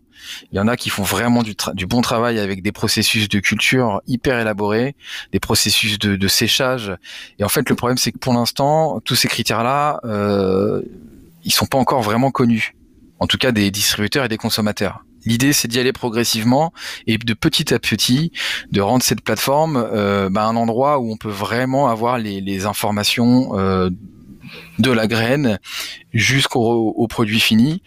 [0.52, 1.56] Il y en a qui font vraiment du,
[1.88, 4.96] bon travail avec des processus de culture hyper élaborés,
[5.32, 6.94] des processus de, de séchage.
[7.40, 10.82] Et en fait, le problème, c'est que pour l'instant, tous ces critères-là, euh,
[11.46, 12.76] ils sont pas encore vraiment connus.
[13.20, 15.04] En tout cas, des distributeurs et des consommateurs.
[15.26, 16.74] L'idée, c'est d'y aller progressivement
[17.08, 18.32] et de petit à petit
[18.72, 23.58] de rendre cette plateforme euh, bah, un endroit où on peut vraiment avoir les, informations
[23.58, 23.90] euh,
[24.80, 25.60] de la graine
[26.14, 27.82] jusqu'au produit fini,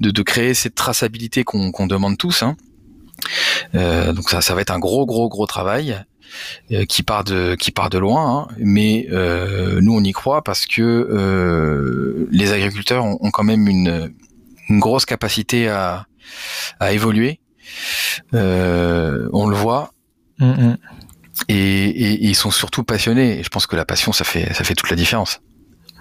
[0.00, 2.42] de, créer cette traçabilité qu'on demande tous.
[2.42, 2.56] Hein.
[3.74, 6.02] Euh, donc ça, ça va être un gros, gros, gros travail
[6.88, 8.54] qui part de qui part de loin, hein.
[8.56, 14.14] mais nous on y croit parce que les agriculteurs ont, quand même une,
[14.68, 16.06] une grosse capacité à
[16.80, 17.40] à évoluer.
[18.34, 19.92] Euh, on le voit.
[20.38, 20.76] Mm, mm.
[21.48, 23.40] Et, ils sont surtout passionnés.
[23.40, 25.40] Et je pense que la passion, ça fait, ça fait toute la différence.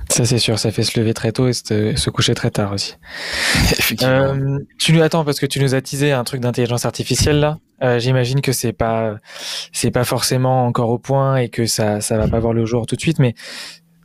[0.10, 2.96] Ça c'est sûr, ça fait se lever très tôt et se, coucher très tard aussi.
[4.04, 7.58] Euh, tu nous attends parce que tu nous as teasé un truc d'intelligence artificielle là.
[7.84, 9.18] Euh, j'imagine que c'est pas
[9.74, 12.86] c'est pas forcément encore au point et que ça ça va pas voir le jour
[12.86, 13.36] tout de suite, mais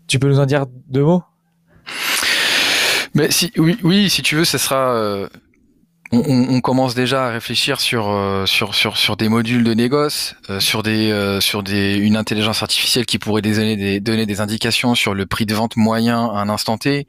[0.09, 1.23] tu peux nous en dire deux mots?
[3.17, 5.29] Mais si oui oui si tu veux, ça sera
[6.13, 10.61] on, commence déjà à réfléchir sur euh, sur sur sur des modules de négoce, euh,
[10.61, 14.95] sur des euh, sur des une intelligence artificielle qui pourrait donner des donner des indications
[14.95, 17.07] sur le prix de vente moyen à un instant T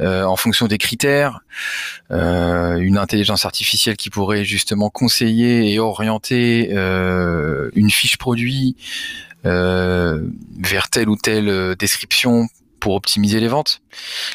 [0.00, 1.40] en fonction des critères,
[2.10, 8.76] une intelligence artificielle qui pourrait justement conseiller et orienter une fiche produit
[9.44, 12.48] vers telle ou telle description
[12.82, 13.80] pour optimiser les ventes.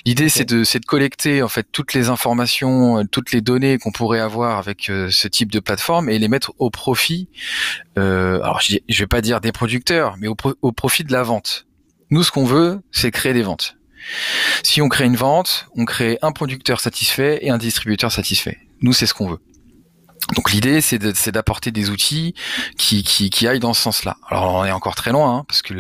[0.05, 3.77] L'idée c'est de c'est de collecter en fait toutes les informations, euh, toutes les données
[3.77, 7.27] qu'on pourrait avoir avec euh, ce type de plateforme et les mettre au profit.
[7.97, 11.23] Euh, alors je, je vais pas dire des producteurs, mais au, au profit de la
[11.23, 11.67] vente.
[12.09, 13.75] Nous ce qu'on veut, c'est créer des ventes.
[14.63, 18.59] Si on crée une vente, on crée un producteur satisfait et un distributeur satisfait.
[18.79, 19.41] Nous c'est ce qu'on veut.
[20.35, 22.33] Donc l'idée, c'est d'apporter des outils
[22.77, 24.17] qui, qui, aillent dans ce sens-là.
[24.29, 25.73] Alors on est encore très loin, hein, parce que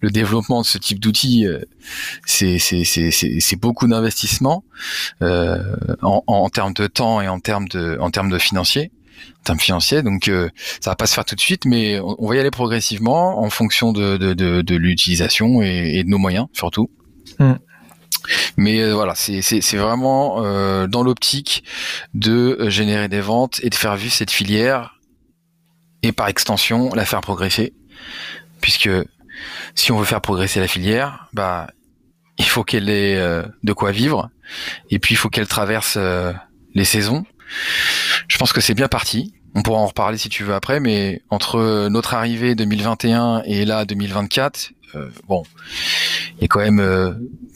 [0.00, 1.60] le, développement de ce type d'outils, euh,
[2.26, 4.64] c'est beaucoup d'investissement
[5.22, 8.90] euh, en, termes de temps et en termes de, en termes de financier
[9.40, 10.02] en termes financiers.
[10.02, 12.50] Donc euh, ça va pas se faire tout de suite, mais on, va y aller
[12.50, 16.90] progressivement en fonction de, de, l'utilisation et, de nos moyens surtout.
[17.38, 17.54] Mmh.
[18.56, 21.64] Mais euh, voilà, c'est vraiment euh, dans l'optique
[22.14, 25.00] de euh, générer des ventes et de faire vivre cette filière
[26.02, 27.74] et par extension la faire progresser.
[28.60, 28.90] Puisque
[29.74, 31.68] si on veut faire progresser la filière, bah
[32.38, 34.30] il faut qu'elle ait de quoi vivre
[34.90, 35.98] et puis il faut qu'elle traverse
[36.74, 37.24] les saisons.
[38.28, 39.34] Je pense que c'est bien parti.
[39.54, 43.86] On pourra en reparler si tu veux après, mais entre notre arrivée 2021 et là
[43.86, 45.42] 2024, euh, bon,
[46.36, 46.80] il y a quand même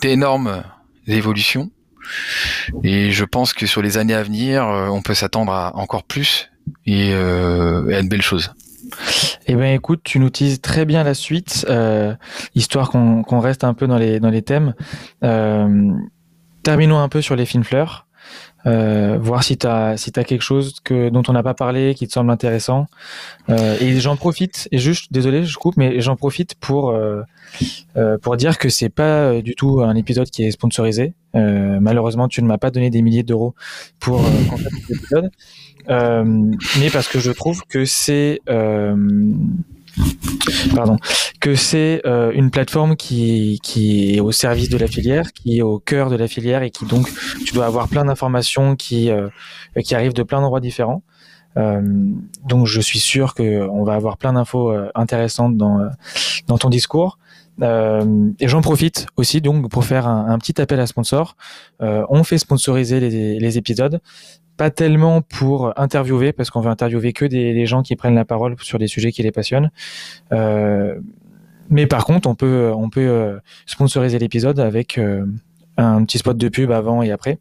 [0.00, 0.62] d'énormes
[1.06, 1.70] évolutions.
[2.82, 6.04] Et je pense que sur les années à venir, euh, on peut s'attendre à encore
[6.04, 6.50] plus
[6.86, 8.52] et, à de belles choses.
[9.46, 11.66] Eh ben écoute, tu nous utilises très bien la suite,
[12.54, 14.74] histoire qu'on reste un peu dans les, dans les thèmes.
[16.62, 18.08] terminons un peu sur les fines fleurs.
[18.66, 21.94] Euh, voir si tu as si as quelque chose que dont on n'a pas parlé
[21.94, 22.86] qui te semble intéressant.
[23.48, 27.22] Euh, et j'en profite et juste désolé je coupe mais j'en profite pour euh,
[27.96, 31.14] euh pour dire que c'est pas du tout un épisode qui est sponsorisé.
[31.34, 33.54] Euh, malheureusement tu ne m'as pas donné des milliers d'euros
[33.98, 35.30] pour euh, cet épisode.
[35.88, 38.40] Mais parce que je trouve que c'est
[40.74, 40.96] pardon,
[41.40, 45.62] que c'est euh, une plateforme qui, qui est au service de la filière, qui est
[45.62, 47.08] au cœur de la filière et qui donc
[47.44, 49.28] tu dois avoir plein d'informations qui euh,
[49.84, 51.02] qui arrivent de plein d'endroits différents.
[51.56, 51.80] Euh,
[52.46, 55.88] donc je suis sûr que on va avoir plein d'infos intéressantes dans
[56.46, 57.18] dans ton discours.
[57.62, 61.36] Et j'en profite aussi donc pour faire un, petit appel à sponsors.
[61.80, 64.00] on fait sponsoriser les, les épisodes
[64.60, 68.56] pas tellement pour interviewer, parce qu'on veut interviewer que des, gens qui prennent la parole
[68.60, 69.70] sur des sujets qui les passionnent.
[70.32, 71.00] Euh,
[71.70, 75.24] mais par contre, on peut, on peut euh, sponsoriser l'épisode avec euh,
[75.78, 77.38] un petit spot de pub avant et après.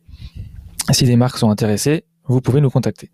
[0.92, 3.12] Si des marques sont intéressées, vous pouvez nous contacter.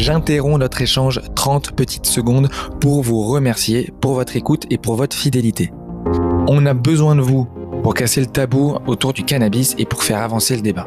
[0.00, 2.48] J'interromps notre échange 30 petites secondes
[2.80, 5.72] pour vous remercier pour votre écoute et pour votre fidélité.
[6.46, 7.48] On a besoin de vous
[7.82, 10.86] pour casser le tabou autour du cannabis et pour faire avancer le débat.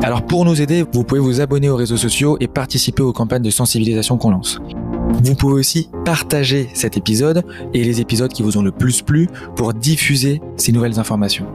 [0.00, 3.42] Alors pour nous aider, vous pouvez vous abonner aux réseaux sociaux et participer aux campagnes
[3.42, 4.60] de sensibilisation qu'on lance.
[5.08, 9.28] Vous pouvez aussi partager cet épisode et les épisodes qui vous ont le plus plu
[9.54, 11.46] pour diffuser ces nouvelles informations.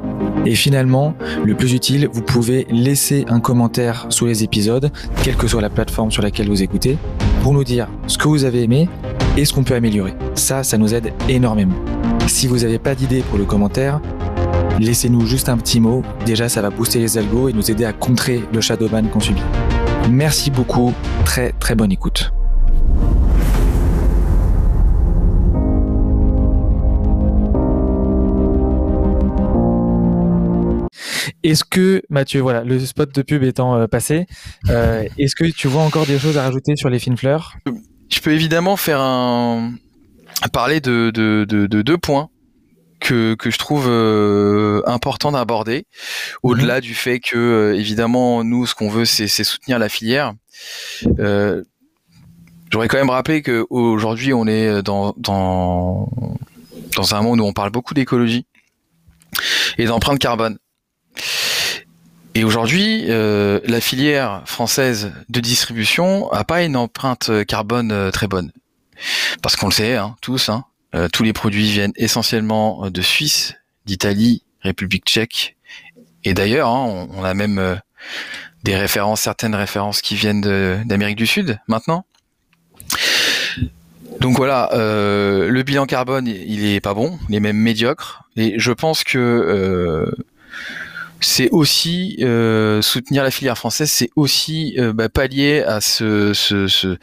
[0.46, 1.14] Et finalement,
[1.46, 4.92] le plus utile, vous pouvez laisser un commentaire sous les épisodes,
[5.24, 6.98] quelle que soit la plateforme sur laquelle vous écoutez,
[7.44, 8.90] pour nous dire ce que vous avez aimé
[9.38, 10.14] et ce qu'on peut améliorer.
[10.36, 11.76] Ça, ça nous aide énormément.
[12.28, 14.02] Si vous n'avez pas d'idée pour le commentaire,
[14.80, 16.04] laissez-nous juste un petit mot.
[16.26, 19.42] Déjà, ça va booster les algos et nous aider à contrer le shadowban qu'on subit.
[20.10, 20.94] Merci beaucoup.
[21.26, 22.32] Très très bonne écoute.
[31.43, 34.27] Est-ce que, Mathieu, voilà, le spot de pub étant euh, passé,
[34.69, 37.56] euh, est-ce que tu vois encore des choses à rajouter sur les fines fleurs?
[38.10, 39.73] Je peux évidemment faire un
[40.54, 42.30] parler de, de, de deux points
[43.01, 45.86] que, que je trouve euh, important d'aborder,
[46.43, 46.82] au-delà mhm.
[46.82, 50.34] du fait que euh, évidemment nous ce qu'on veut c'est soutenir la filière.
[51.19, 51.63] Euh,
[52.71, 56.10] J'aurais quand même rappelé que aujourd'hui on est dans, dans
[56.95, 58.45] dans un monde où on parle beaucoup d'écologie
[59.77, 60.58] et d'empreinte carbone.
[62.34, 68.52] Et aujourd'hui, euh, la filière française de distribution a pas une empreinte carbone très bonne,
[69.41, 70.50] parce qu'on le sait hein, tous.
[70.50, 73.54] Hein, euh, tous les produits viennent essentiellement euh, de Suisse,
[73.86, 75.56] d'Italie, République tchèque.
[76.26, 77.76] Et d'ailleurs, hein, on, a même euh,
[78.63, 80.41] des références, certaines références qui viennent
[80.86, 82.06] d'Amérique du Sud maintenant.
[84.19, 88.30] Donc voilà, le bilan carbone, il est pas bon, il est même médiocre.
[88.36, 90.13] Et je pense que
[91.21, 96.67] c'est aussi euh, soutenir la filière française, c'est aussi euh, bah, pallier à ce, ce,
[96.67, 96.97] ce,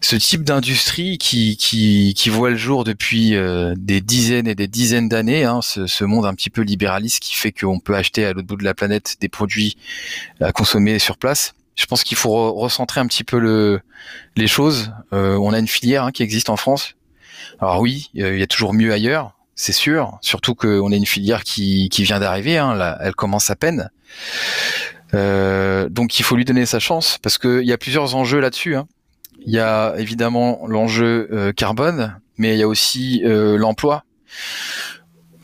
[0.00, 4.66] ce type d'industrie qui, qui, qui, voit le jour depuis euh, des dizaines et des
[4.66, 8.26] dizaines d'années, hein, ce, ce, monde un petit peu libéraliste qui fait qu'on peut acheter
[8.26, 9.76] à l'autre bout de la planète des produits
[10.40, 11.54] à consommer sur place.
[11.76, 13.80] Je pense qu'il faut recentrer un petit peu le,
[14.34, 14.90] les choses.
[15.12, 16.94] on a une filière hein, qui existe en France.
[17.60, 20.18] Alors oui, il y a toujours mieux ailleurs, c'est sûr.
[20.20, 23.90] Surtout qu'on a une filière qui, qui vient d'arriver, hein, elle commence à peine.
[25.14, 28.76] Euh, donc il faut lui donner sa chance parce qu'il y a plusieurs enjeux là-dessus.
[28.76, 28.86] Hein.
[29.46, 34.04] Il y a évidemment l'enjeu euh, carbone, mais il y a aussi euh, l'emploi.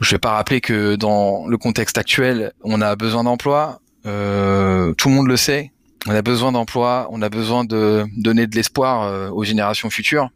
[0.01, 3.81] Je vais pas rappeler que dans le contexte actuel, on a besoin d'emploi.
[4.05, 5.73] tout le monde le sait.
[6.09, 7.09] On a besoin d'emploi.
[7.13, 10.31] On a besoin de donner de l'espoir aux générations futures.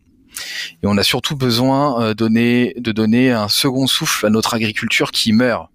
[0.83, 5.33] Et on a surtout besoin euh, de donner un second souffle à notre agriculture qui
[5.33, 5.70] meurt.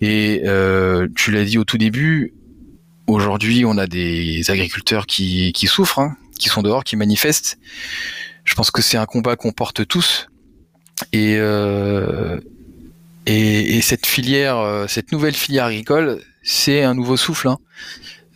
[0.00, 2.34] Et euh, tu l'as dit au tout début,
[3.06, 7.58] aujourd'hui on a des agriculteurs qui, souffrent, hein, qui sont dehors, qui manifestent.
[8.44, 10.28] Je pense que c'est un combat qu'on porte tous.
[11.12, 12.40] Et, euh,
[13.26, 17.48] et, cette filière, cette nouvelle filière agricole, c'est un nouveau souffle.
[17.48, 17.58] Hein.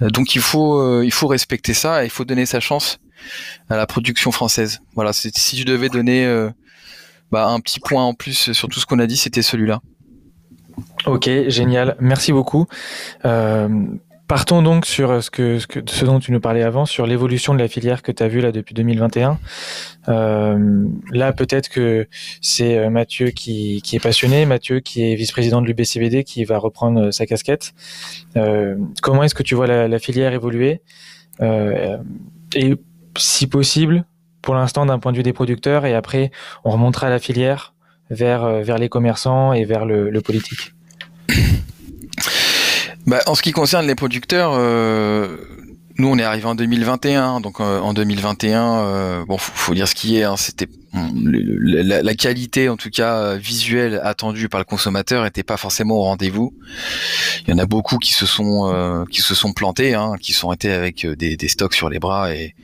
[0.00, 2.98] Donc il faut, il faut respecter ça, il faut donner sa chance
[3.70, 4.80] à la production française.
[4.94, 6.50] Voilà, si tu devais donner euh,
[7.30, 9.80] bah, un petit point en plus sur tout ce qu'on a dit, c'était celui-là.
[11.06, 11.96] Ok, génial.
[12.00, 12.66] Merci beaucoup.
[13.24, 13.68] Euh,
[14.26, 17.68] partons donc sur ce, que, ce, dont tu nous parlais avant, sur l'évolution de la
[17.68, 19.38] filière que tu as vue là depuis 2021.
[20.08, 22.08] Euh, là, peut-être que
[22.40, 27.26] c'est Mathieu qui, est passionné, Mathieu qui est vice-président de l'UBCBD, qui va reprendre sa
[27.26, 27.72] casquette.
[29.02, 30.80] comment est-ce que tu vois la, filière évoluer?
[33.16, 34.04] Si possible,
[34.42, 36.30] pour l'instant d'un point de vue des producteurs, et après
[36.64, 37.74] on remontera la filière
[38.10, 40.74] vers, euh, vers les commerçants et vers le, politique.
[43.06, 45.36] Bah, En ce qui concerne les producteurs, euh,
[46.00, 49.94] nous on est arrivé en 2021, donc euh, en 2021, bon faut, faut, dire ce
[49.94, 55.42] qui est, hein, c'était la, qualité en tout cas visuelle attendue par le consommateur était
[55.42, 56.52] pas forcément au rendez-vous.
[57.46, 60.32] Il y en a beaucoup qui se sont euh, qui se sont plantés, hein, qui
[60.32, 62.54] sont été avec euh, des, des, stocks sur les bras et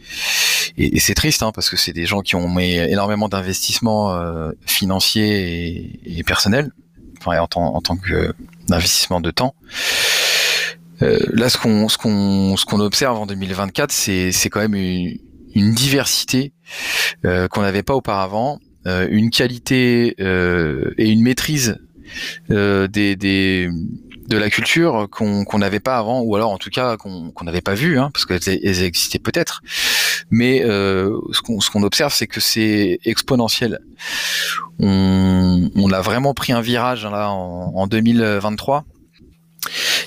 [0.79, 4.51] et, c'est triste hein, parce que c'est des gens qui ont mis énormément d'investissements euh,
[4.67, 6.71] financiers et, et personnels,
[7.19, 8.35] enfin en, tant, en tant que
[8.69, 9.55] d'investissement de temps.
[11.03, 14.75] Euh, là, ce qu'on ce qu'on ce qu'on observe en 2024, c'est c'est quand même
[14.75, 15.19] une,
[15.55, 16.53] une diversité
[17.25, 21.79] euh, qu'on n'avait pas auparavant, euh, une qualité euh, et une maîtrise
[22.49, 23.69] des, des
[24.29, 27.75] de la culture qu'on n'avait pas avant, ou alors en tout cas qu'on n'avait pas
[27.75, 29.63] vu, hein, parce qu'elles existaient peut-être.
[30.31, 33.81] Mais euh, ce qu'on observe, c'est que c'est exponentiel.
[34.79, 38.85] On, on, a vraiment pris un virage là en, en 2023.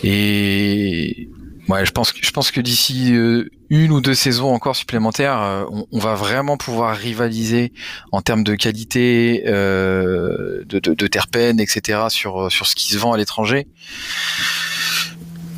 [0.04, 1.30] Et
[1.70, 5.40] Ouais, je pense que je pense que d'ici euh, une ou deux saisons encore supplémentaires,
[5.40, 7.74] euh, on, va vraiment pouvoir rivaliser
[8.12, 12.08] en termes de qualité, euh, de, de, de, terpènes, etc.
[12.10, 13.68] sur sur ce qui se vend à l'étranger.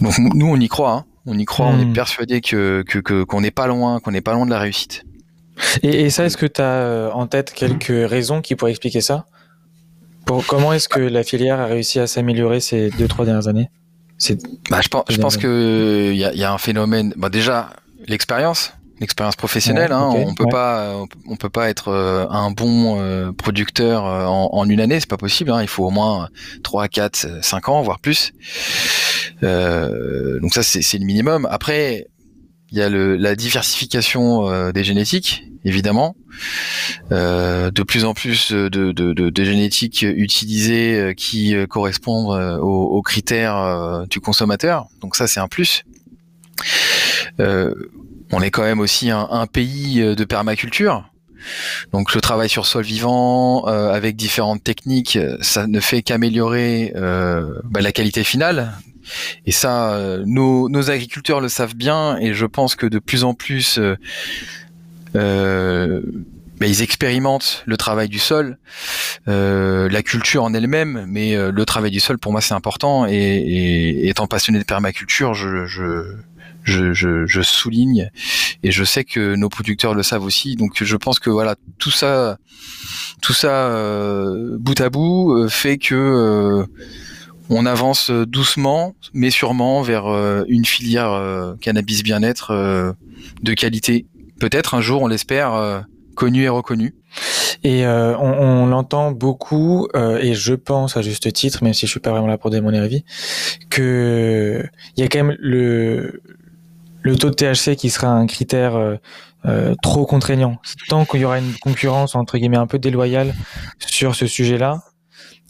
[0.01, 0.91] Donc nous, on y croit.
[0.91, 1.05] Hein.
[1.25, 1.67] On y croit.
[1.67, 1.93] On est hmm.
[1.93, 2.83] persuadé que
[3.23, 5.05] qu'on n'est pas loin, qu'on n'est pas loin de la réussite.
[5.81, 9.27] Et, et ça, est-ce que tu as en tête quelques raisons qui pourraient expliquer ça?
[10.25, 13.69] Pour, Comment est-ce que la filière a réussi à s'améliorer ces deux trois dernières années?
[14.69, 17.13] Bah, je pense, je pense que il y a, y a, un phénomène.
[17.17, 17.71] Bah, déjà,
[18.07, 19.91] l'expérience, l'expérience professionnelle.
[19.91, 20.95] hein, on peut pas,
[21.27, 25.09] on peut pas être euh, un bon euh, producteur euh, en, en, une année, c'est
[25.09, 25.51] pas possible.
[25.51, 26.29] Hein, il faut au moins
[26.63, 28.31] 3, 4, 5 ans, voire plus.
[29.41, 31.47] donc ça, c'est le minimum.
[31.49, 32.07] Après,
[32.71, 36.15] il y a le, la diversification des génétiques évidemment.
[37.11, 42.59] Euh, de plus en plus de, de, de, de génétiques utilisées euh, qui euh, correspondent
[42.61, 44.87] aux, critères du consommateur.
[45.01, 45.83] Donc ça, c'est un plus.
[47.39, 51.09] on est quand même aussi un, pays de permaculture.
[51.91, 57.91] Donc le travail sur sol vivant avec différentes techniques, ça ne fait qu'améliorer bah, la
[57.91, 58.71] qualité finale.
[59.45, 63.33] Et ça, nos, nos, agriculteurs le savent bien, et je pense que de plus en
[63.33, 63.79] plus
[65.15, 66.01] euh,
[66.59, 68.57] bah, ils expérimentent le travail du sol,
[69.27, 73.07] euh, la culture en elle-même, mais euh, le travail du sol pour moi c'est important
[73.07, 76.17] et, et, étant passionné de permaculture, je, je,
[76.63, 76.93] je,
[77.25, 78.11] je, souligne
[78.61, 80.55] et je sais que nos producteurs le savent aussi.
[80.55, 82.37] Donc je pense que voilà tout ça,
[83.23, 86.63] tout ça euh, bout à bout fait que
[87.53, 90.05] on avance doucement mais sûrement vers
[90.47, 92.95] une filière cannabis bien-être
[93.43, 94.05] de qualité
[94.41, 95.79] peut-être un jour, on l'espère, euh,
[96.15, 96.95] connu et reconnu.
[97.63, 101.91] Et euh, on, l'entend beaucoup, euh, et je pense à juste titre, même si je
[101.91, 103.05] suis pas vraiment là pour donner mon avis,
[103.69, 104.65] que
[104.97, 106.21] il y a quand même le
[107.03, 108.75] le taux de THC qui sera un critère
[109.45, 110.57] euh, trop contraignant.
[110.87, 113.33] Tant qu'il y aura une concurrence entre guillemets un peu déloyale
[113.79, 114.83] sur ce sujet-là,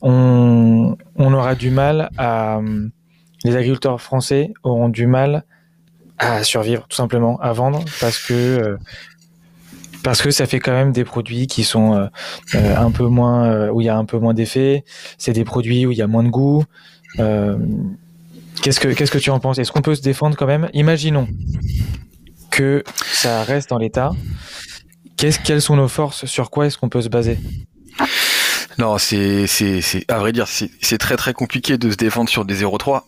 [0.01, 2.59] on, on aura du mal à
[3.43, 5.45] les agriculteurs français auront du mal
[6.19, 8.77] à survivre tout simplement, à vendre parce que
[10.03, 12.07] parce que ça fait quand même des produits qui sont euh,
[12.55, 14.83] euh, un peu moins euh, où il y a un peu moins d'effet.
[15.17, 16.63] C'est des produits où il y a moins de goût.
[17.17, 19.59] qu'est-ce que qu'est-ce que tu en penses?
[19.59, 20.69] Est-ce qu'on peut se défendre quand même?
[20.73, 21.27] Imaginons
[22.49, 22.83] que
[23.13, 24.11] ça reste dans l'état.
[25.17, 26.25] Qu'est-ce quelles sont nos forces?
[26.25, 27.37] Sur quoi est-ce qu'on peut se baser?
[28.77, 32.63] Non, c'est, c'est, à vrai dire, c'est très très compliqué de se défendre sur des
[32.63, 33.03] 0,3.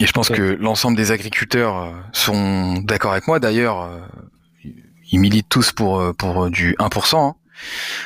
[0.00, 3.40] Et je pense que l'ensemble des agriculteurs sont d'accord avec moi.
[3.40, 3.90] D'ailleurs,
[5.10, 7.16] ils militent tous pour euh, pour euh, du 1%.
[7.16, 7.34] Hein.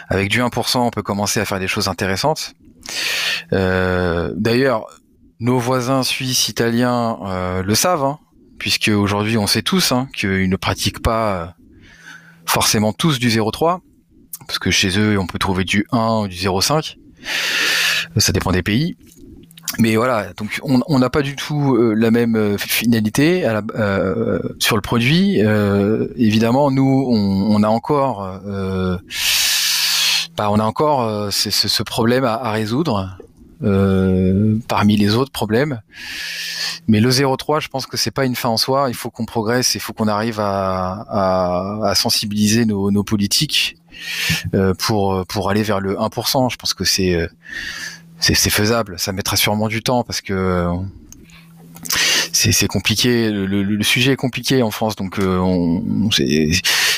[0.09, 2.55] Avec du 1%, on peut commencer à faire des choses intéressantes.
[3.53, 4.87] Euh, D'ailleurs,
[5.41, 8.19] nos voisins suisses, italiens euh, le savent, hein,
[8.59, 11.55] puisque aujourd'hui on sait tous hein, qu'ils ne pratiquent pas
[12.47, 13.81] forcément tous du 0,3,
[14.47, 16.97] parce que chez eux on peut trouver du 1 ou du 0,5.
[18.19, 18.97] Ça dépend des pays
[19.79, 23.63] mais voilà, donc on n'a pas du tout euh, la même euh, finalité à la,
[23.75, 25.39] euh, sur le produit.
[26.17, 28.41] évidemment, nous, on, on a encore,
[30.37, 33.17] bah, on a encore ce, ce, problème à, à résoudre
[34.69, 35.81] parmi les autres problèmes.
[36.89, 38.87] Mais le 0,3, je pense que c'est pas une fin en soi.
[38.89, 43.77] Il faut qu'on progresse, il faut qu'on arrive à, à, à, sensibiliser nos, nos politiques
[44.79, 46.51] pour pour aller vers le 1%.
[46.51, 47.29] Je pense que c'est
[48.23, 48.99] c'est faisable.
[48.99, 50.75] Ça mettra sûrement du temps parce que euh,
[52.33, 53.31] c'est compliqué.
[53.31, 56.09] Le, sujet est compliqué en France, donc euh, on,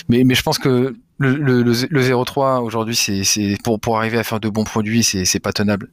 [0.08, 4.40] mais, mais je pense que le, le, le 0,3 aujourd'hui, c'est pour arriver à faire
[4.40, 5.90] de bons produits, c'est pas tenable.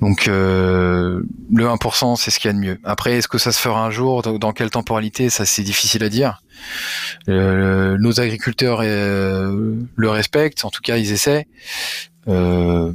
[0.00, 2.78] Donc euh, le 1%, c'est ce qu'il y a de mieux.
[2.84, 4.22] Après, est-ce que ça se fera un jour?
[4.22, 5.30] Dans quelle temporalité?
[5.30, 6.42] Ça, c'est difficile à dire.
[7.28, 11.46] nos agriculteurs le respectent, en tout cas, ils essaient.
[12.28, 12.92] Euh,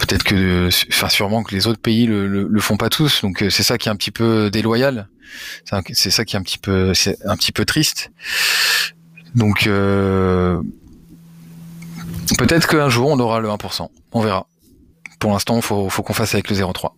[0.00, 3.50] peut-être que, enfin sûrement que les autres pays le, le, font pas tous, donc euh,
[3.50, 5.08] c'est ça qui est un petit peu déloyal.
[5.92, 6.92] C'est ça qui est un petit peu,
[7.24, 8.10] un petit peu triste.
[9.34, 10.60] Donc euh,
[12.38, 14.46] peut-être qu'un jour on aura le 1%, on verra.
[15.18, 16.92] Pour l'instant, faut, faut qu'on fasse avec le 0,3.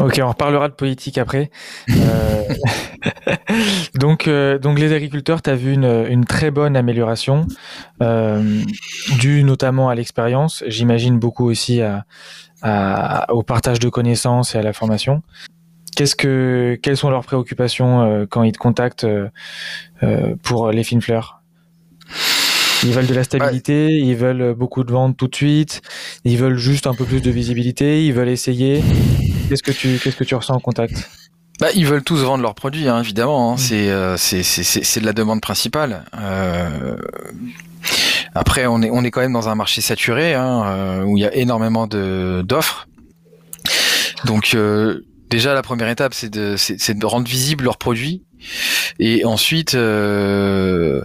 [0.00, 1.50] Ok, on reparlera de politique après.
[1.90, 3.34] Euh,
[3.94, 7.46] donc, euh, donc les agriculteurs, tu as vu une, une, très bonne amélioration,
[8.02, 8.62] euh,
[9.18, 12.04] due notamment à l'expérience, j'imagine beaucoup aussi à,
[12.62, 15.22] à, au partage de connaissances et à la formation.
[15.96, 19.28] Qu'est-ce que, quelles sont leurs préoccupations euh, quand ils te contactent euh,
[20.42, 21.42] pour les fines fleurs
[22.82, 25.82] ils veulent de la stabilité, ils veulent beaucoup de ventes tout de suite,
[26.24, 28.82] ils veulent juste un peu plus de visibilité, ils veulent essayer.
[29.50, 31.10] Qu'est-ce que tu, qu'est-ce que tu ressens en contact?
[31.60, 33.52] Bah, ils veulent tous vendre leurs produits, hein, évidemment.
[33.52, 33.56] Hein.
[33.56, 33.74] Mm.
[33.74, 36.04] Euh, c'est, c'est, c'est, c'est de la demande principale.
[36.18, 36.96] Euh...
[38.34, 41.20] Après, on est, on est quand même dans un marché saturé hein, euh, où il
[41.20, 42.88] y a énormément de, d'offres.
[44.24, 48.22] Donc, euh, déjà, la première étape, c'est de, c'est, de rendre visibles leurs produits.
[48.98, 51.02] Et ensuite, euh,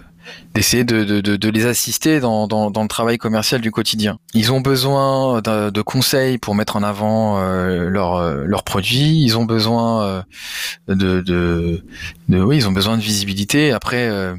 [0.54, 4.18] d'essayer de, les assister dans, le travail commercial du quotidien.
[4.34, 9.22] Ils ont besoin de, de conseils pour mettre en avant leurs leur produits.
[9.22, 10.24] Ils ont besoin
[10.88, 11.82] euh, de,
[12.28, 13.72] oui, ils ont besoin de visibilité.
[13.72, 14.34] Après, euh,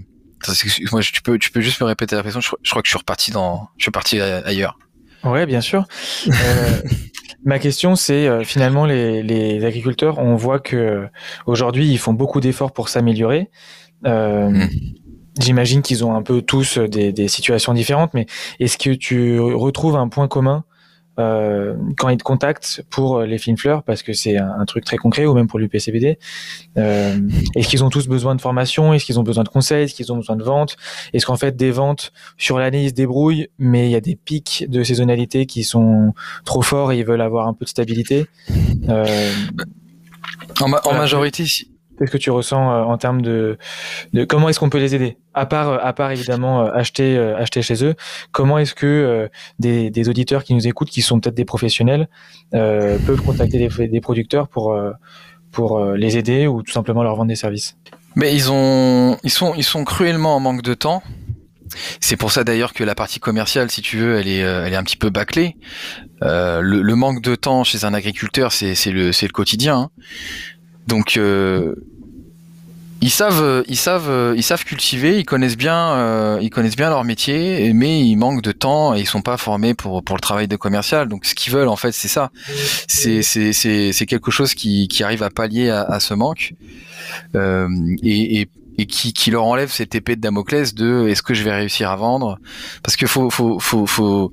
[0.92, 2.42] moi, tu peux, tu peux juste me répéter la question.
[2.42, 4.78] Je, crois que je suis reparti dans, je suis parti ailleurs.
[5.32, 5.86] Ouais, bien sûr.
[6.28, 6.82] Euh,
[7.44, 10.20] ma question, c'est euh, finalement les, les agriculteurs.
[10.20, 11.08] On voit que
[11.46, 13.50] aujourd'hui, ils font beaucoup d'efforts pour s'améliorer.
[14.06, 14.70] Euh, mmh.
[15.40, 18.26] J'imagine qu'ils ont un peu tous des, des, situations différentes, mais
[18.60, 20.64] est-ce que tu retrouves un point commun
[21.20, 24.98] euh, quand ils te contactent pour les fines fleurs, parce que c'est un, truc très
[24.98, 26.20] concret, ou même pour l'UPCBD
[26.78, 27.18] euh,
[27.56, 28.94] Est-ce qu'ils ont tous besoin de formation?
[28.94, 29.86] Est-ce qu'ils ont besoin de conseils?
[29.86, 30.78] Est-ce qu'ils ont besoin de ventes?
[31.14, 34.16] Est-ce qu'en fait des ventes sur l'année ils se débrouillent, mais il y a des
[34.16, 36.14] pics de saisonnalité qui sont
[36.46, 38.28] trop forts et ils veulent avoir un peu de stabilité?
[38.90, 39.32] Euh,
[40.62, 41.46] En, en majorité,
[41.98, 43.58] Qu'est-ce que tu ressens euh, en termes de,
[44.28, 45.18] comment est-ce qu'on peut les aider?
[45.34, 47.96] À part euh, à part évidemment euh, acheter acheter chez eux
[48.32, 49.30] comment est-ce que
[49.60, 52.08] des, auditeurs qui nous écoutent qui sont peut-être des professionnels
[52.52, 54.78] peuvent contacter des, producteurs pour
[55.52, 57.78] pour les aider ou tout simplement leur vendre des services?
[58.16, 61.02] Mais ils ont ils sont ils sont cruellement en manque de temps
[62.00, 64.78] c'est pour ça d'ailleurs que la partie commerciale, si tu veux, elle est, elle est
[64.78, 65.58] un petit peu bâclée.
[66.22, 69.76] Le, le, manque de temps chez un agriculteur, c'est le, le quotidien.
[69.78, 69.90] Hein.
[70.88, 71.76] Donc, euh,
[73.02, 77.72] ils savent, ils savent, ils savent cultiver, ils connaissent bien, ils connaissent bien leur métier,
[77.74, 80.56] mais ils manquent de temps et ils sont pas formés pour pour le travail de
[80.56, 81.08] commercial.
[81.08, 82.32] Donc ce qu'ils veulent en fait, c'est ça.
[82.88, 86.56] C'est c'est c'est quelque chose qui qui arrive à pallier à, ce manque.
[87.36, 87.68] Euh,
[88.02, 91.54] et et qui, qui leur enlève cette épée de Damoclès de est-ce que je vais
[91.54, 92.40] réussir à vendre?
[92.84, 94.32] Parce que faut faut faut faut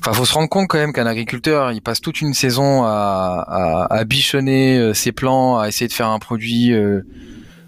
[0.00, 3.44] enfin faut se rendre compte quand même qu'un agriculteur il passe toute une saison à,
[3.46, 7.02] à, à bichonner euh, ses plans à essayer de faire un produit euh,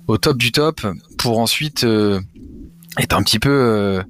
[0.07, 0.81] au top du top
[1.19, 2.21] pour ensuite euh,
[2.99, 4.03] être un petit peu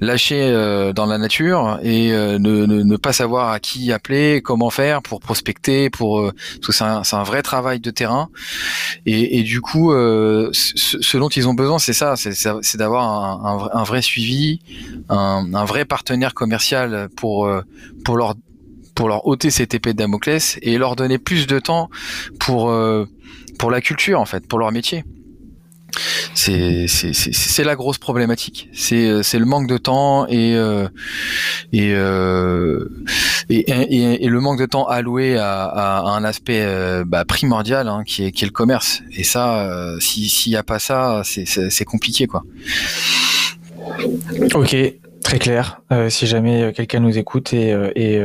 [0.00, 4.42] lâché euh, dans la nature et euh, ne, ne, ne, pas savoir à qui appeler,
[4.42, 8.28] comment faire pour prospecter, pour euh, parce que c'est un, un, vrai travail de terrain
[9.06, 13.04] et, et du coup ce, ce, dont ils ont besoin c'est ça, c'est d'avoir
[13.44, 14.60] un, un, vrai suivi,
[15.08, 17.50] un, un, vrai partenaire commercial pour
[18.04, 18.34] pour leur
[18.94, 21.90] pour leur ôter cette épée de Damoclès et leur donner plus de temps
[22.38, 22.72] pour
[23.58, 25.04] pour la culture en fait, pour leur métier.
[26.34, 28.68] C'est la grosse problématique.
[28.72, 30.88] C'est euh, c'est le manque de temps et euh,
[31.74, 32.88] euh,
[33.48, 36.66] et, et, et, le manque de temps alloué à, à un aspect
[37.04, 39.02] bah, primordial hein, qui est qui est le commerce.
[39.16, 42.44] Et ça, s'il n'y a pas ça, c'est compliqué quoi.
[44.54, 44.76] Ok,
[45.26, 45.80] Très clair.
[45.92, 48.18] Euh, si jamais quelqu'un nous écoute et, et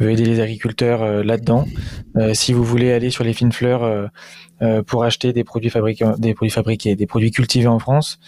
[0.00, 1.66] veut aider les agriculteurs là-dedans,
[2.34, 4.10] si vous voulez aller sur les fines fleurs
[4.62, 8.20] euh, pour acheter des produits fabriqués, des produits fabriqués, des produits cultivés en France.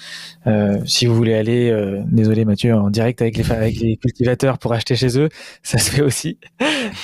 [0.49, 4.59] Euh, si vous voulez aller, euh, désolé Mathieu, en direct avec les, avec les cultivateurs
[4.59, 5.29] pour acheter chez eux,
[5.63, 6.39] ça se fait aussi.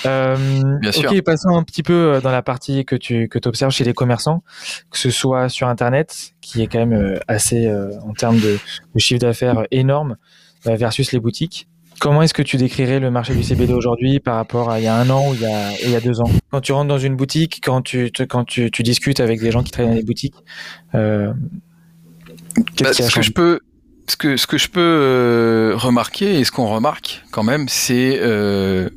[0.05, 0.37] Euh,
[0.81, 1.13] Bien sûr.
[1.13, 4.43] Ok, passons un petit peu dans la partie que tu que observes chez les commerçants,
[4.91, 7.73] que ce soit sur Internet, qui est quand même assez
[8.05, 8.59] en termes de,
[8.95, 10.17] de chiffre d'affaires énorme,
[10.65, 11.69] versus les boutiques.
[12.01, 14.89] Comment est-ce que tu décrirais le marché du CBD aujourd'hui par rapport à il y
[14.89, 16.31] a un an ou il y a, il y a deux ans?
[16.51, 19.63] Quand tu rentres dans une boutique, quand tu, quand tu, tu discutes avec des gens
[19.63, 20.35] qui travaillent dans les boutiques,
[20.95, 21.35] euh,
[22.81, 23.61] bah, ce que je peux,
[24.09, 28.19] ce que, ce que je peux euh, remarquer et ce qu'on remarque quand même, c'est
[28.19, 28.89] euh,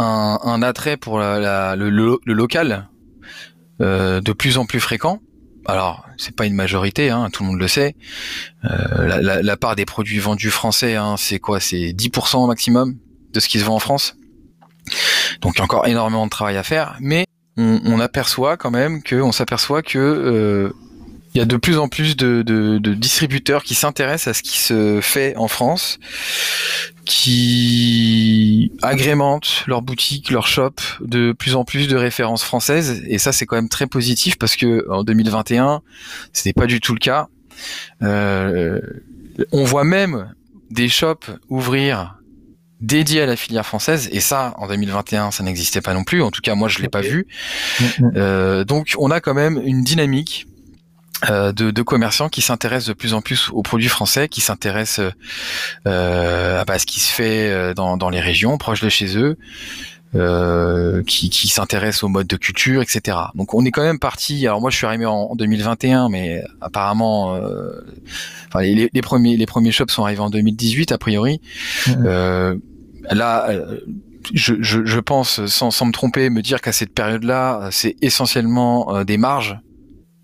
[0.00, 2.88] un, un, attrait pour la, la, le, le, local
[3.78, 5.20] de plus en plus fréquent
[5.66, 7.94] alors c'est pas une majorité, hein, tout le monde le sait.
[8.64, 11.60] Euh, la, part des produits vendus français, hein, c'est quoi?
[11.60, 12.96] C'est 10% au maximum
[13.32, 14.16] de ce qui se vend en France.
[15.40, 19.02] Donc il y a encore énormément de travail à faire, mais on, aperçoit quand même
[19.02, 20.72] que, on s'aperçoit que euh,
[21.36, 24.58] il y a de plus en plus de, de distributeurs qui s'intéressent à ce qui
[24.58, 25.98] se fait en France,
[27.04, 33.02] qui agrémentent leur boutique, leur shop de plus en plus de références françaises.
[33.06, 35.82] Et ça c'est quand même très positif parce que en 2021
[36.32, 37.28] ce n'est pas du tout le cas.
[38.02, 38.80] Euh,
[39.52, 40.32] on voit même
[40.70, 42.16] des shops ouvrir
[42.80, 44.08] dédiés à la filière française.
[44.10, 46.22] Et ça en 2021 ça n'existait pas non plus.
[46.22, 47.26] En tout cas moi je l'ai pas vu.
[47.78, 48.12] Mm, mm.
[48.16, 50.46] euh, donc on a quand même une dynamique
[51.30, 55.12] euh, de, de, commerçants qui s'intéressent de plus en plus aux produits français, qui s'intéressent
[55.86, 59.38] euh, à ce qui se fait euh, dans, dans, les régions proches de chez eux,
[60.14, 63.16] euh, qui, qui s'intéressent au mode de culture, etc.
[63.34, 64.46] Donc on est quand même parti.
[64.46, 67.80] Alors moi je suis arrivé en, 2021, mais apparemment, euh,
[68.48, 71.40] enfin, les, les, premiers les premiers shops sont arrivés en 2018 a priori.
[71.86, 72.58] Mmh.
[73.10, 73.48] là.
[74.34, 79.04] Je, je, je, pense, sans, sans me tromper, me dire qu'à cette période-là, c'est essentiellement
[79.04, 79.60] des marges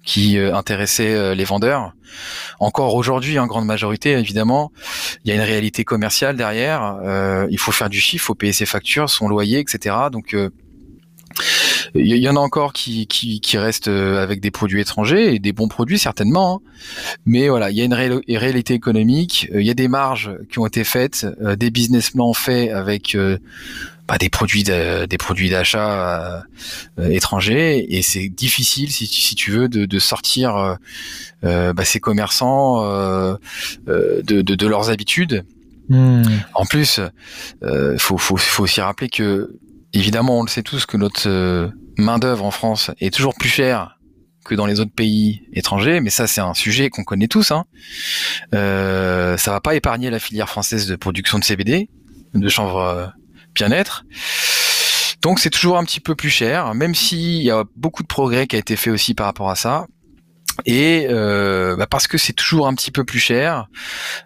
[0.03, 1.95] qui euh, intéressait euh, les vendeurs.
[2.59, 4.73] Encore aujourd'hui, en grande majorité, évidemment,
[5.25, 6.99] il y a une réalité commerciale derrière.
[7.05, 9.97] Euh, il faut faire du chiffre, il faut payer ses factures, son loyer, etc.
[10.11, 10.37] Donc
[11.95, 15.53] il y en a encore qui, qui, qui, restent avec des produits étrangers et des
[15.53, 16.71] bons produits certainement, hein.
[17.25, 20.67] mais voilà, il y a une réalité économique, il y a des marges qui ont
[20.67, 23.17] été faites, des business plans faits avec
[24.13, 26.45] bah, des produits des produits d'achat
[26.99, 30.75] euh, étrangers et c'est difficile si, si tu veux de, de sortir euh,
[31.45, 33.37] euh bah, ces commerçants euh,
[33.87, 35.47] de, de, de, leurs habitudes.
[35.89, 36.25] Hmm.
[36.53, 37.01] En plus,
[37.63, 39.57] euh, faut, faut, faut aussi rappeler que
[39.95, 43.97] évidemment on le sait tous que notre main d'œuvre en France est toujours plus chère
[44.45, 47.51] que dans les autres pays étrangers, mais ça c'est un sujet qu'on connaît tous.
[47.51, 47.65] Hein.
[48.55, 51.89] Euh, ça va pas épargner la filière française de production de CBD,
[52.35, 53.15] de chanvre
[53.55, 54.05] bien-être.
[55.23, 58.47] Donc c'est toujours un petit peu plus cher, même s'il y a beaucoup de progrès
[58.47, 59.87] qui a été fait aussi par rapport à ça.
[60.67, 63.69] Et euh, bah parce que c'est toujours un petit peu plus cher,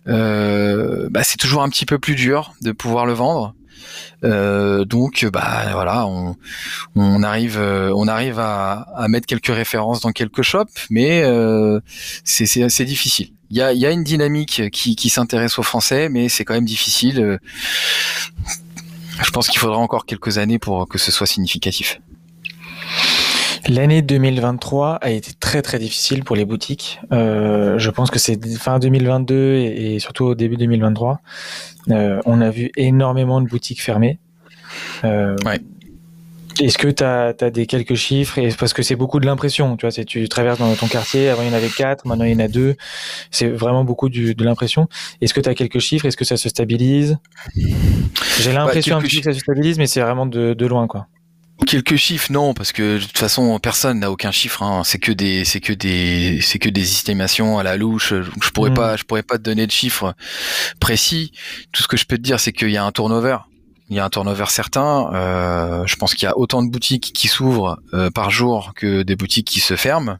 [0.08, 3.54] euh, bah c'est toujours un petit peu plus dur de pouvoir le vendre.
[4.24, 6.34] Euh, donc bah voilà, on,
[6.96, 11.22] on arrive on arrive à, à, mettre quelques références dans quelques shops, mais
[12.24, 13.32] c'est assez difficile.
[13.50, 16.54] Il y a, y a une dynamique qui, qui s'intéresse aux Français, mais c'est quand
[16.54, 17.38] même difficile.
[19.22, 22.00] Je pense qu'il faudra encore quelques années pour que ce soit significatif.
[23.68, 27.00] L'année 2023 a été très très difficile pour les boutiques.
[27.12, 31.20] Euh, je pense que c'est fin 2022 et, et, surtout au début 2023.
[31.90, 34.20] Euh, on a vu énormément de boutiques fermées.
[35.04, 35.60] Euh, ouais.
[36.60, 39.76] Est-ce que tu as, des quelques chiffres et, Parce que c'est beaucoup de l'impression.
[39.76, 42.32] Tu vois, tu traverses dans ton quartier, avant il y en avait quatre, maintenant il
[42.32, 42.76] y en a deux.
[43.30, 44.88] C'est vraiment beaucoup du, de l'impression.
[45.20, 47.18] Est-ce que tu as quelques chiffres Est-ce que ça se stabilise?
[48.40, 50.86] J'ai l'impression bah, que ça se stabilise, mais c'est vraiment de, de loin.
[50.86, 51.08] quoi.
[51.66, 54.62] Quelques chiffres, non, parce que de toute façon, personne n'a aucun chiffre.
[54.62, 54.82] Hein.
[54.84, 58.12] C'est que des, c'est que des, c'est que des estimations à la louche.
[58.12, 58.74] Je pourrais mm.
[58.74, 60.14] pas, je pourrais pas te donner de chiffres
[60.80, 61.32] précis.
[61.72, 63.38] Tout ce que je peux te dire, c'est qu'il y a un turnover.
[63.88, 65.12] Il y a un turnover certain.
[65.14, 69.02] Euh, je pense qu'il y a autant de boutiques qui s'ouvrent euh, par jour que
[69.02, 70.18] des boutiques qui se ferment.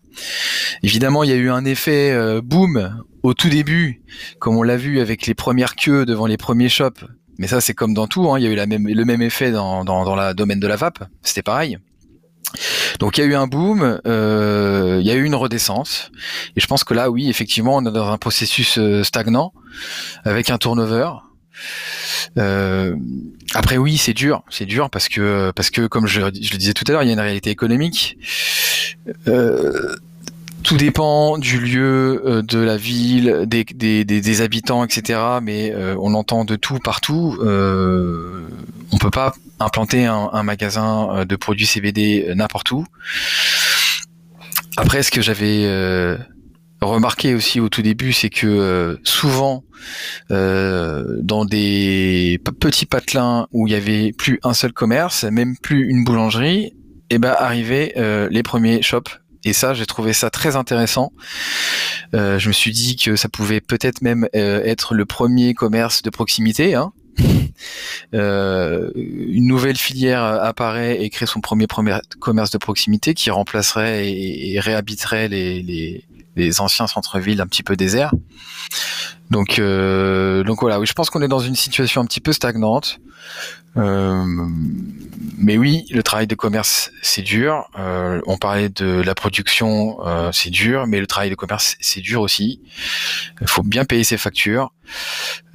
[0.83, 4.03] Évidemment, il y a eu un effet euh, boom au tout début,
[4.39, 7.05] comme on l'a vu avec les premières queues devant les premiers shops
[7.39, 8.31] mais ça, c'est comme dans tout.
[8.31, 8.39] Hein.
[8.39, 10.67] Il y a eu la même, le même effet dans, dans, dans le domaine de
[10.67, 11.05] la vape.
[11.23, 11.79] C'était pareil.
[13.01, 16.11] Donc il y a eu un boom, euh, il y a eu une redescente,
[16.57, 19.53] et je pense que là, oui, effectivement, on est dans un processus euh, stagnant
[20.25, 21.11] avec un turnover.
[22.39, 22.95] Euh,
[23.55, 26.85] après, oui, c'est dur, c'est dur parce que parce que comme je, le disais tout
[26.89, 28.19] à l'heure, il y a une réalité économique.
[29.29, 29.97] Euh,
[30.67, 35.21] tout dépend du lieu, euh, de la ville, des, des, des, habitants, etc.
[35.41, 37.39] Mais euh, on entend de tout partout.
[37.41, 38.49] Euh,
[38.91, 42.85] on peut pas implanter un, un magasin de produits CBD n'importe où.
[44.77, 45.65] Après, ce que j'avais
[46.81, 49.65] remarqué aussi au tout début, c'est que souvent
[50.31, 56.05] dans des petits patelins où il y avait plus un seul commerce, même plus une
[56.05, 56.75] boulangerie,
[57.09, 57.95] et eh ben arrivaient
[58.31, 61.13] les premiers shops et ça, j'ai trouvé ça très intéressant.
[62.15, 66.03] Euh, je me suis dit que ça pouvait peut-être même euh, être le premier commerce
[66.03, 66.75] de proximité.
[66.75, 66.93] Hein.
[68.15, 74.13] Euh, une nouvelle filière apparaît et crée son premier, premier commerce de proximité qui remplacerait
[74.13, 76.05] et, réhabiterait les,
[76.59, 78.13] anciens centres-villes un petit peu déserts.
[79.31, 83.01] Donc, donc voilà, oui, je pense qu'on est dans une situation un petit peu stagnante.
[83.77, 84.25] Euh,
[85.39, 87.69] mais oui, le travail de commerce, c'est dur.
[87.79, 92.01] Euh, on parlait de la production, euh, c'est dur, mais le travail de commerce, c'est
[92.01, 92.61] dur aussi.
[93.41, 94.73] Il faut bien payer ses factures.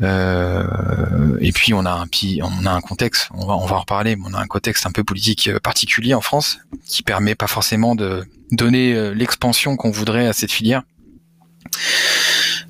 [0.02, 2.06] et puis on a un
[2.44, 4.86] on a un contexte, on va, on va en reparler, mais on a un contexte
[4.86, 10.28] un peu politique particulier en France qui permet pas forcément de donner l'expansion qu'on voudrait
[10.28, 10.84] à cette filière.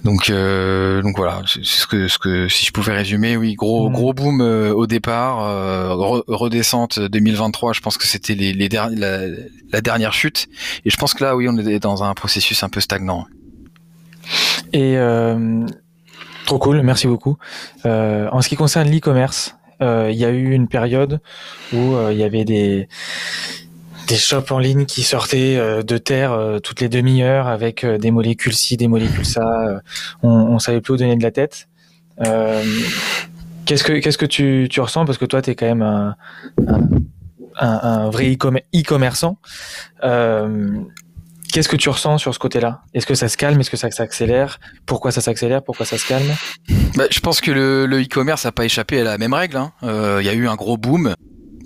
[0.04, 3.90] Donc, euh, donc voilà, c'est ce que, ce que si je pouvais résumer, oui, gros,
[3.90, 3.94] mm.
[3.94, 5.94] gros boom euh, au départ, euh,
[6.28, 7.74] redescente 2023.
[7.74, 10.48] Je pense que c'était les, les la, la, dernière chute,
[10.86, 13.28] et je pense que là, oui, on est dans un processus un peu stagnant.
[14.74, 15.66] Et euh,
[16.46, 17.38] trop cool, merci beaucoup.
[17.86, 21.22] en ce qui concerne l'e-commerce, il y a eu une période
[21.74, 22.88] où il y avait des
[24.12, 27.98] des shops en ligne qui sortaient euh, de terre euh, toutes les demi-heures avec euh,
[27.98, 29.82] des molécules ci, des molécules ça.
[30.22, 31.70] on, on savait plus où donner de la tête.
[33.66, 35.06] qu'est-ce que qu'est-ce que tu, tu ressens?
[35.06, 36.16] Parce que toi tu es quand même un,
[37.58, 39.38] un, vrai e-commerçant.
[41.54, 42.82] Qu'est-ce que tu ressens sur ce côté-là?
[42.94, 43.60] Est-ce que ça se calme?
[43.60, 44.60] Est-ce que ça s'accélère?
[44.86, 45.64] Pourquoi ça s'accélère?
[45.64, 46.32] Pourquoi ça se calme?
[46.96, 49.58] Bah, Je pense que le e-commerce n'a pas échappé à la même règle.
[49.58, 49.72] Hein.
[49.84, 51.16] Il y a eu un gros boom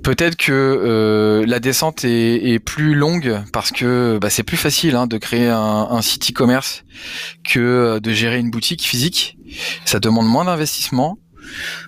[0.06, 5.08] peut-être que euh, la descente est, plus longue parce que bah, c'est plus facile hein,
[5.08, 6.84] de créer un, site e-commerce
[7.44, 9.38] que euh, de gérer une boutique physique.
[9.84, 11.18] Ça demande moins d'investissement.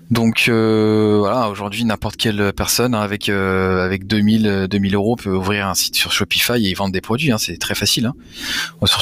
[0.09, 5.68] Donc euh, voilà, aujourd'hui n'importe quelle personne hein, avec avec 2000 2000 euros peut ouvrir
[5.68, 7.32] un site sur Shopify et vendre des produits.
[7.32, 8.11] Hein, c'est très facile.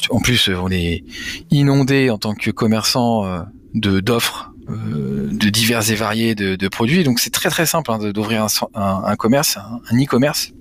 [0.09, 1.03] En plus, on est
[1.51, 3.45] inondé en tant que commerçant
[3.76, 7.03] de d'offres euh, de divers et variés de, produits.
[7.03, 10.51] Donc c'est très très simple hein, d'ouvrir un, commerce, un e-commerce.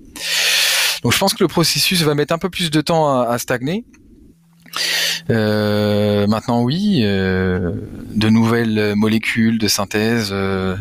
[1.03, 3.85] Donc je pense que le processus va mettre un peu plus de temps à, stagner.
[5.31, 7.71] Euh, maintenant oui, euh,
[8.13, 10.31] de nouvelles molécules de synthèse.
[10.31, 10.77] alors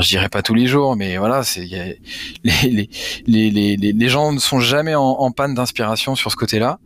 [0.00, 1.98] je dirais pas tous les jours, mais voilà, c'est
[2.44, 2.88] les,
[3.26, 6.78] les, gens ne sont jamais en panne d'inspiration sur ce côté-là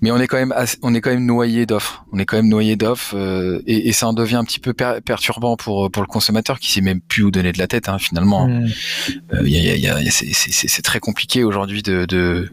[0.00, 2.04] mais on est quand même on est quand même noyé d'offres.
[2.12, 4.74] On est quand même noyé d'offres euh, et, et, ça en devient un petit peu
[4.74, 7.98] perturbant pour pour le consommateur qui sait même plus où donner de la tête hein,
[7.98, 8.48] finalement.
[8.48, 8.68] Mm.
[9.32, 12.50] Euh, y a, y a, c'est très compliqué aujourd'hui de, de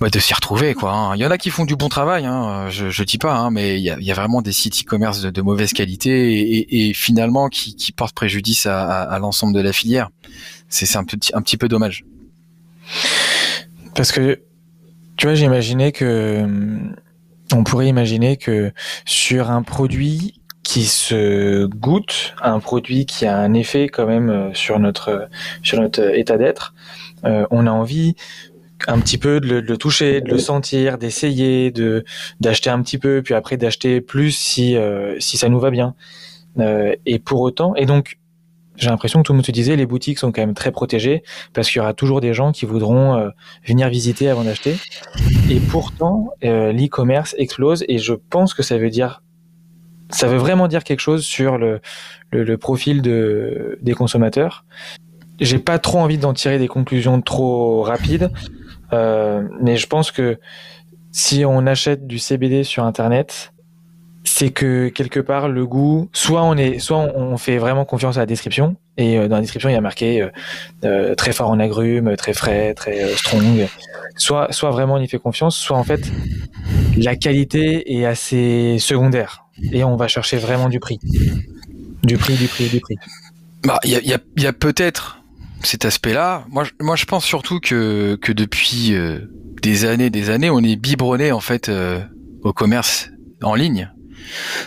[0.00, 0.92] bah, de s'y retrouver quoi.
[0.92, 1.16] Hein.
[1.16, 3.50] Il y en a qui font du bon travail, hein, je, je dis pas, hein,
[3.50, 6.88] mais il y a, y a, vraiment des sites e-commerce de, de, mauvaise qualité et,
[6.88, 10.10] et, finalement qui, qui, portent préjudice à, à, à l'ensemble de la filière.
[10.68, 12.04] C'est un petit un petit peu dommage.
[13.94, 14.40] Parce que
[15.16, 16.46] tu vois, j'imaginais que
[17.52, 18.72] on pourrait imaginer que
[19.04, 24.54] sur un produit qui se goûte, un produit qui a un effet quand même euh,
[24.54, 25.28] sur notre
[25.62, 26.74] sur notre état d'être,
[27.24, 28.16] euh, on a envie
[28.86, 32.04] un petit peu, de le, toucher, de le sentir, d'essayer, de
[32.40, 35.94] d'acheter un petit peu, puis après d'acheter plus si euh, si ça nous va bien.
[36.58, 38.18] Euh, et pour autant, et donc
[38.76, 41.22] j'ai l'impression que tout le monde te disait, les boutiques sont quand même très protégées
[41.52, 43.30] parce qu'il y aura toujours des gens qui voudront euh,
[43.66, 44.76] venir visiter avant d'acheter.
[45.50, 49.22] Et pourtant, l'e-commerce explose et je pense que ça veut dire,
[50.10, 51.80] ça veut vraiment dire quelque chose sur le,
[52.30, 54.64] le, le profil de, des consommateurs.
[55.40, 58.30] J'ai pas trop envie d'en tirer des conclusions trop rapides
[58.94, 60.38] euh, mais je pense que
[61.12, 63.52] si on achète du CBD sur Internet,
[64.24, 68.20] c'est que quelque part le goût, soit on est, soit on fait vraiment confiance à
[68.20, 70.28] la description et euh, dans la description il y a marqué
[70.84, 73.66] euh, très fort en agrumes, très frais, très strong.
[74.16, 76.10] Soit, soit vraiment on y fait confiance, soit en fait
[76.96, 80.98] la qualité est assez secondaire et on va chercher vraiment du prix,
[82.02, 82.96] du prix, du prix, du prix.
[83.64, 85.22] Bah, il y a, y a, y a peut-être
[85.62, 86.44] cet aspect-là.
[86.50, 89.20] Moi, moi, je pense surtout que, que depuis euh,
[89.62, 92.00] des années, des années, on est biberonné en fait euh,
[92.42, 93.10] au commerce
[93.42, 93.90] en ligne.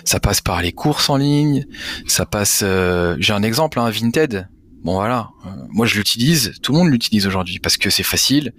[0.03, 1.65] Ça passe par les courses en ligne,
[2.07, 2.61] ça passe.
[2.63, 4.47] Euh, j'ai un exemple, hein, Vinted.
[4.83, 5.31] Bon voilà,
[5.69, 8.53] moi je l'utilise, tout le monde l'utilise aujourd'hui parce que c'est facile.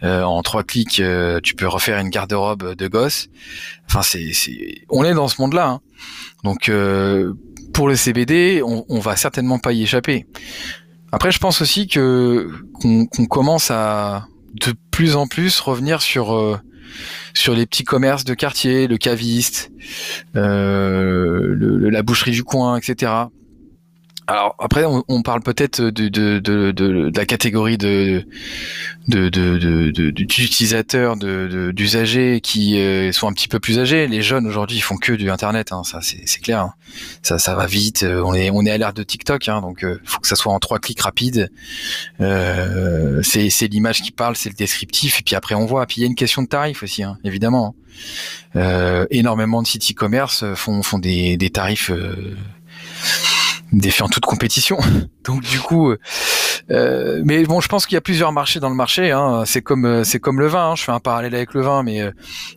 [0.00, 1.02] en trois clics,
[1.42, 3.28] tu peux refaire une garde-robe de gosse.
[3.86, 4.32] Enfin, c'est,
[4.88, 5.68] on est dans ce monde-là.
[5.68, 5.80] Hein.
[6.44, 6.70] Donc
[7.74, 10.24] pour le CBD, on, on va certainement pas y échapper.
[11.12, 16.58] Après, je pense aussi que qu'on commence à de plus en plus revenir sur euh,
[17.34, 19.70] sur les petits commerces de quartier, le caviste,
[20.36, 23.12] euh, la boucherie du coin, etc.
[24.28, 28.26] Alors après, on, parle peut-être de, de, de, de, la catégorie de
[29.06, 34.08] d'utilisateurs, de, d'usagers qui euh, sont un petit peu plus âgés.
[34.08, 36.58] Les jeunes aujourd'hui, ils font que du internet, hein, ça c'est clair.
[36.60, 36.74] Hein.
[37.22, 38.02] Ça, ça va vite.
[38.02, 40.34] Euh, on est on est à l'ère de TikTok, hein, donc euh, faut que ça
[40.34, 41.52] soit en trois clics rapides.
[42.20, 45.86] Euh, c'est l'image qui parle, c'est le descriptif, et puis après on voit.
[45.86, 47.76] Puis il y a une question de tarif aussi, hein, évidemment.
[48.56, 51.92] Euh, énormément de sites e-commerce font font des, des tarifs
[53.72, 54.78] défiant toute compétition.
[55.24, 55.92] Donc du coup,
[56.70, 59.10] euh, mais bon, je pense qu'il y a plusieurs marchés dans le marché.
[59.10, 59.44] Hein.
[59.44, 60.70] C'est comme euh, c'est comme le vin.
[60.70, 60.74] Hein.
[60.76, 62.10] Je fais un parallèle avec le vin, mais euh,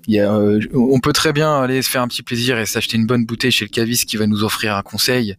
[0.08, 2.66] il y a, euh, on peut très bien aller se faire un petit plaisir et
[2.66, 5.36] s'acheter une bonne bouteille chez le caviste qui va nous offrir un conseil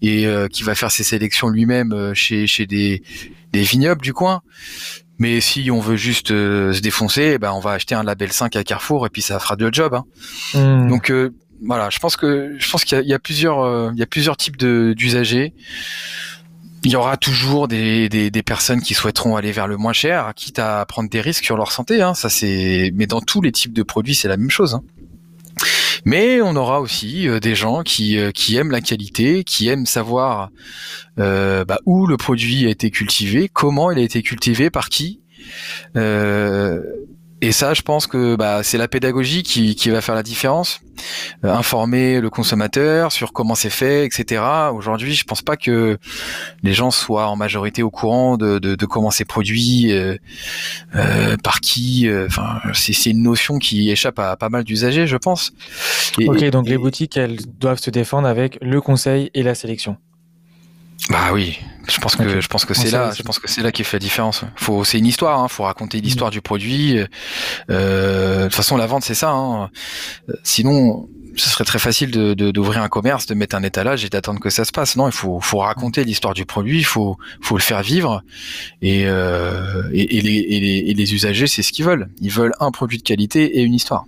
[0.00, 3.02] et qui va faire ses sélections lui-même chez chez des
[3.52, 4.42] des vignobles du coin.
[5.18, 8.56] Mais si on veut juste se défoncer, eh ben on va acheter un label 5
[8.56, 9.94] à Carrefour et puis ça fera le job.
[9.94, 10.04] Hein.
[10.54, 10.88] Mmh.
[10.88, 11.12] Donc
[11.64, 14.36] voilà, je pense que je pense qu'il y, a plusieurs euh, il y a plusieurs
[14.36, 15.54] types d'usagers.
[16.84, 20.58] Il y aura toujours des, des, personnes qui souhaiteront aller vers le moins cher, quitte
[20.58, 22.02] à prendre des risques sur leur santé.
[22.02, 24.74] Hein, ça c'est, mais dans tous les types de produits, c'est la même chose.
[24.74, 24.82] Hein.
[26.04, 29.86] Mais on aura aussi euh, des gens qui, euh, qui aiment la qualité, qui aiment
[29.86, 30.50] savoir
[31.16, 35.20] bah, où le produit a été cultivé, comment il a été cultivé, par qui.
[37.42, 40.80] Et ça, je pense que bah, c'est la pédagogie qui, qui, va faire la différence.
[41.44, 44.42] Euh, informer le consommateur sur comment c'est fait, etc.
[44.72, 45.98] Aujourd'hui, je pense pas que
[46.62, 50.16] les gens soient en majorité au courant de, de, de comment c'est produit, euh,
[50.94, 52.06] euh, par qui.
[52.06, 55.52] Euh, enfin, c'est une notion qui échappe à pas mal d'usagers, je pense.
[56.24, 59.96] ok, donc les boutiques, elles doivent se défendre avec le conseil et la sélection.
[61.10, 63.72] Bah oui, je pense que je pense que c'est là, je pense que c'est là
[63.72, 64.44] qui fait la différence.
[64.56, 66.34] Faut, c'est une histoire, hein, faut raconter l'histoire mm.
[66.34, 66.98] du produit.
[67.70, 69.30] Euh, de toute façon, la vente c'est ça.
[69.30, 69.70] Hein.
[70.44, 74.40] Sinon, ce serait très facile de, d'ouvrir un commerce, de mettre un étalage et d'attendre
[74.40, 74.96] que ça se passe.
[74.96, 78.22] Non, il faut, faut raconter l'histoire du produit, il faut, faut le faire vivre.
[78.80, 82.08] Et, euh, et, les, et, les, et les usagers, c'est ce qu'ils veulent.
[82.20, 84.04] Ils veulent un produit de qualité et une histoire.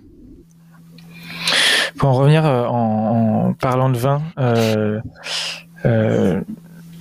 [1.97, 4.99] Pour en revenir euh, en, en parlant de vin, euh,
[5.85, 6.41] euh,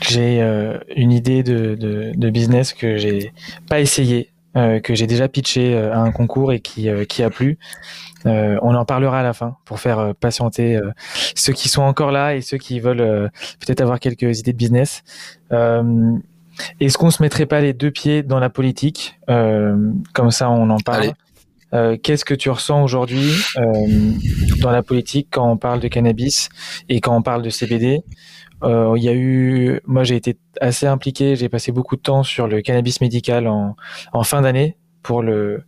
[0.09, 3.33] j'ai euh, une idée de, de, de, business que j'ai
[3.69, 7.31] pas essayé, euh, que j'ai déjà pitché euh, à un concours et qui, qui a
[7.31, 7.59] plu.
[8.25, 10.81] on en parlera à la fin pour faire patienter
[11.35, 13.31] ceux qui sont encore là et ceux qui veulent
[13.61, 15.03] peut-être avoir quelques idées de business.
[15.51, 19.19] Est-ce qu'on se mettrait pas les deux pieds dans la politique?
[19.27, 21.13] Comme ça, on en parle.
[22.03, 23.31] Qu'est-ce que tu ressens aujourd'hui
[24.61, 26.49] dans la politique quand on parle de cannabis
[26.89, 30.87] et quand on parle de CBD euh, il y a eu, moi j'ai été assez
[30.87, 33.77] impliqué, j'ai passé beaucoup de temps sur le cannabis médical en,
[34.23, 35.65] fin d'année pour le,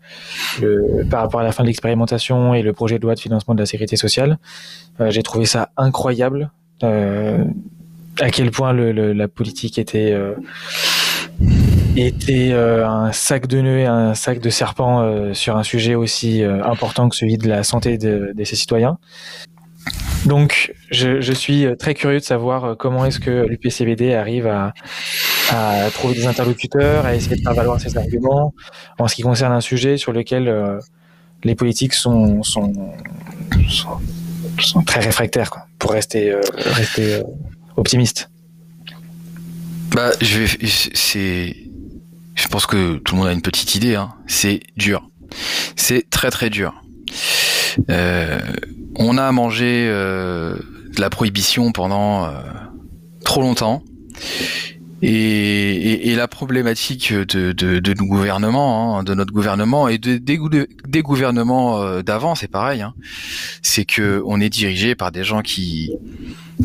[1.10, 3.60] par rapport à la fin de l'expérimentation et le projet de loi de financement de
[3.60, 4.38] la sécurité sociale.
[5.00, 6.50] Euh, j'ai trouvé ça incroyable
[6.82, 7.44] euh,
[8.20, 10.34] à quel point la politique était euh,
[11.96, 16.42] était euh, un sac de nœuds et un sac de serpents sur un sujet aussi
[16.42, 18.98] important que celui de la santé de, de ses citoyens.
[20.26, 24.74] Donc, je, suis très curieux de savoir euh, comment est-ce que l'UPCBD arrive à,
[25.92, 28.52] trouver des interlocuteurs, à essayer de faire valoir ses arguments
[28.98, 30.80] en ce qui concerne un sujet sur lequel euh,
[31.44, 32.42] les politiques sont,
[34.84, 37.22] très réfractaires pour rester, euh,
[37.76, 38.28] optimistes.
[39.94, 40.56] Bah, je
[42.50, 43.94] pense que tout le monde a une petite idée.
[43.94, 44.12] Hein.
[44.26, 45.08] C'est dur.
[45.76, 46.74] C'est très très dur.
[48.98, 52.30] On a mangé de la prohibition pendant
[53.24, 53.82] trop longtemps.
[55.02, 62.02] Et, la problématique de, nos gouvernements, hein, de notre gouvernement et de, des, gouvernements euh,
[62.02, 62.80] d'avant, c'est pareil.
[62.80, 62.94] Hein.
[63.60, 65.92] c'est que on est dirigé par des gens qui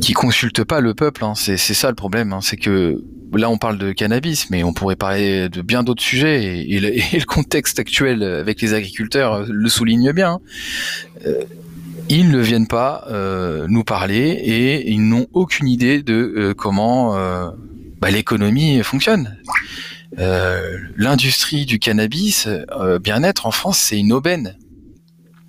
[0.02, 1.26] qui consultent pas le peuple.
[1.26, 1.34] Hein.
[1.36, 2.38] c'est ça le problème.
[2.42, 3.04] C'est que
[3.34, 6.66] là on parle de cannabis, mais on pourrait parler de bien d'autres sujets.
[6.66, 6.80] Et,
[7.20, 10.40] le, contexte actuel avec les agriculteurs le souligne bien.
[11.28, 11.44] Euh,
[12.18, 17.16] ils ne viennent pas euh, nous parler et ils n'ont aucune idée de comment
[18.02, 19.38] bah, l'économie fonctionne.
[20.20, 24.58] Euh, l'industrie du cannabis, euh, bien-être en France, c'est une aubaine.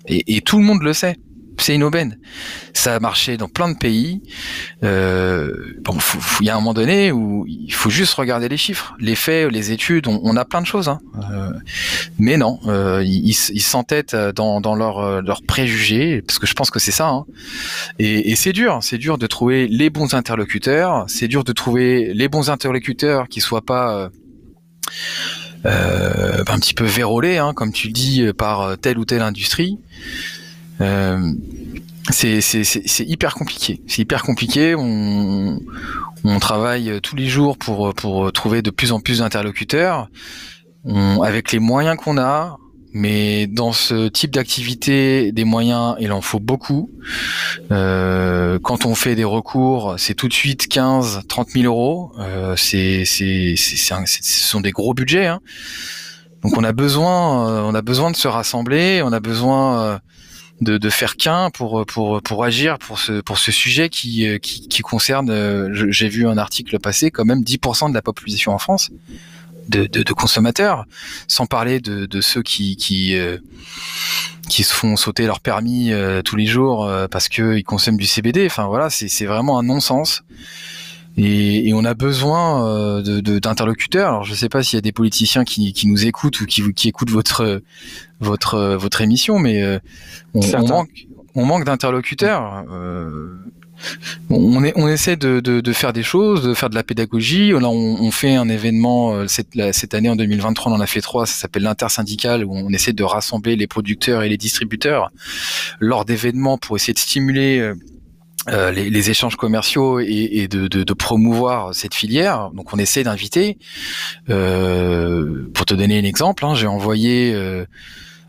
[0.05, 1.17] Et, tout le monde le sait
[1.57, 2.17] c'est une aubaine.
[2.73, 4.21] Ça a marché dans plein de pays.
[4.83, 5.97] Euh, bon,
[6.41, 9.51] il y a un moment donné où il faut juste regarder les chiffres, les faits,
[9.51, 10.07] les études.
[10.07, 10.99] On, a plein de choses, hein.
[11.31, 11.51] euh,
[12.17, 16.79] mais non, euh, ils s'entêtent dans, dans leurs leur préjugés, parce que je pense que
[16.79, 17.09] c'est ça.
[17.09, 17.25] Hein.
[17.99, 21.05] Et, c'est dur, c'est dur de trouver les bons interlocuteurs.
[21.07, 24.09] C'est dur de trouver les bons interlocuteurs qui soient pas
[25.65, 29.77] euh, un petit peu vérolés, hein, comme tu dis, par telle ou telle industrie.
[30.81, 31.33] Euh,
[32.09, 33.81] c'est hyper compliqué.
[33.87, 34.75] C'est hyper compliqué.
[34.75, 35.59] On,
[36.23, 40.09] on, travaille tous les jours pour, pour trouver de plus en plus d'interlocuteurs.
[41.23, 42.57] Avec les moyens qu'on a,
[42.93, 46.91] mais dans ce type d'activité, des moyens, il en faut beaucoup.
[47.71, 52.11] Euh, quand on fait des recours, c'est tout de suite 15, 30 000 euros.
[52.19, 55.25] Euh, c'est, c'est, ce sont des gros budgets.
[55.25, 55.39] Hein.
[56.43, 59.97] Donc on a besoin, euh, on a besoin de se rassembler, on a besoin euh,
[60.63, 64.37] de, de faire qu'un pour pour pour agir pour ce pour ce sujet qui euh,
[64.37, 65.29] qui, qui concerne.
[65.29, 68.89] Euh, j'ai vu un article passé quand même 10% de la population en France.
[69.69, 70.83] De, de, de, consommateurs,
[71.29, 73.37] sans parler de, de ceux qui qui, euh,
[74.49, 75.93] qui se font sauter leur permis
[76.25, 78.45] tous les jours parce qu'ils consomment du CBD.
[78.45, 80.21] Enfin voilà, c'est vraiment un non-sens.
[81.17, 84.09] Et, et, on a besoin euh, d'interlocuteurs.
[84.09, 86.45] Alors je ne sais pas s'il y a des politiciens qui, qui, nous écoutent ou
[86.45, 87.61] qui, qui écoutent votre
[88.19, 89.77] votre votre émission, mais euh,
[90.33, 90.89] on, on, manque
[91.35, 92.65] on manque d'interlocuteurs.
[92.71, 93.35] Euh,
[94.29, 97.51] on, est, on essaie de, de, de, faire des choses, de faire de la pédagogie.
[97.51, 100.87] Là, on, on fait un événement euh, cette, cette, année en 2023, on en a
[100.87, 101.25] fait trois.
[101.25, 105.11] Ça s'appelle l'intersyndical, où on essaie de rassembler les producteurs et les distributeurs
[105.79, 107.73] lors d'événements pour essayer de stimuler
[108.49, 112.51] euh, euh, les, les, échanges commerciaux et, et de, de, de, promouvoir cette filière.
[112.53, 113.57] Donc on essaie d'inviter.
[114.29, 117.65] Euh, pour te donner un exemple, hein, j'ai envoyé euh,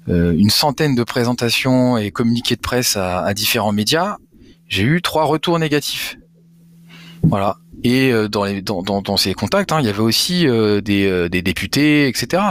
[0.08, 4.16] euh, une centaine de présentations et communiqués de presse à, à différents médias.
[4.68, 6.16] J'ai eu trois retours négatifs.
[7.22, 7.56] Voilà.
[7.84, 11.06] Et euh, dans, les, dans, dans, ces contacts, hein, il y avait aussi euh, des,
[11.06, 12.42] euh, des, députés, etc.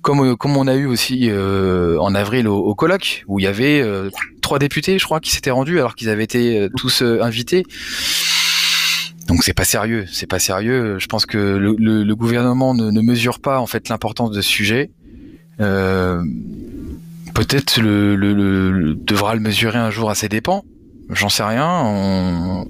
[0.00, 3.82] Comme, comme on a eu aussi en avril au, colloque, où il y avait
[4.46, 7.64] trois députés, je crois, qui s'étaient rendus alors qu'ils avaient été tous invités.
[9.26, 11.00] Donc c'est pas sérieux, c'est pas sérieux.
[11.00, 14.92] Je pense que le, gouvernement ne, mesure pas en fait l'importance de ce sujet.
[15.58, 20.64] Peut-être le, le, devra le mesurer un jour à ses dépens.
[21.10, 22.64] J'en sais rien,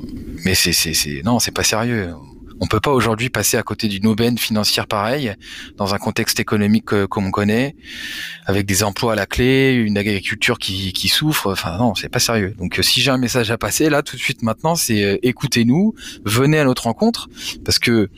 [0.46, 2.14] mais c'est c'est non, c'est pas sérieux.
[2.60, 5.34] On peut pas aujourd'hui passer à côté d'une aubaine financière pareille
[5.76, 7.76] dans un contexte économique comme on connaît,
[8.46, 11.52] avec des emplois à la clé, une agriculture qui, qui souffre.
[11.52, 12.54] Enfin non, c'est pas sérieux.
[12.58, 15.94] Donc si j'ai un message à passer là tout de suite maintenant, c'est euh, écoutez-nous,
[16.24, 17.28] venez à notre rencontre,
[17.64, 18.08] parce que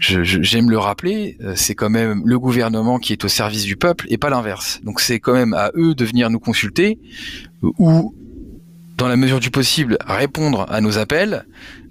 [0.00, 4.06] j'aime le rappeler, euh, c'est quand même le gouvernement qui est au service du peuple
[4.10, 4.80] et pas l'inverse.
[4.84, 6.98] Donc c'est quand même à eux de venir nous consulter
[7.62, 8.14] ou
[8.96, 11.44] dans la mesure du possible, répondre à nos appels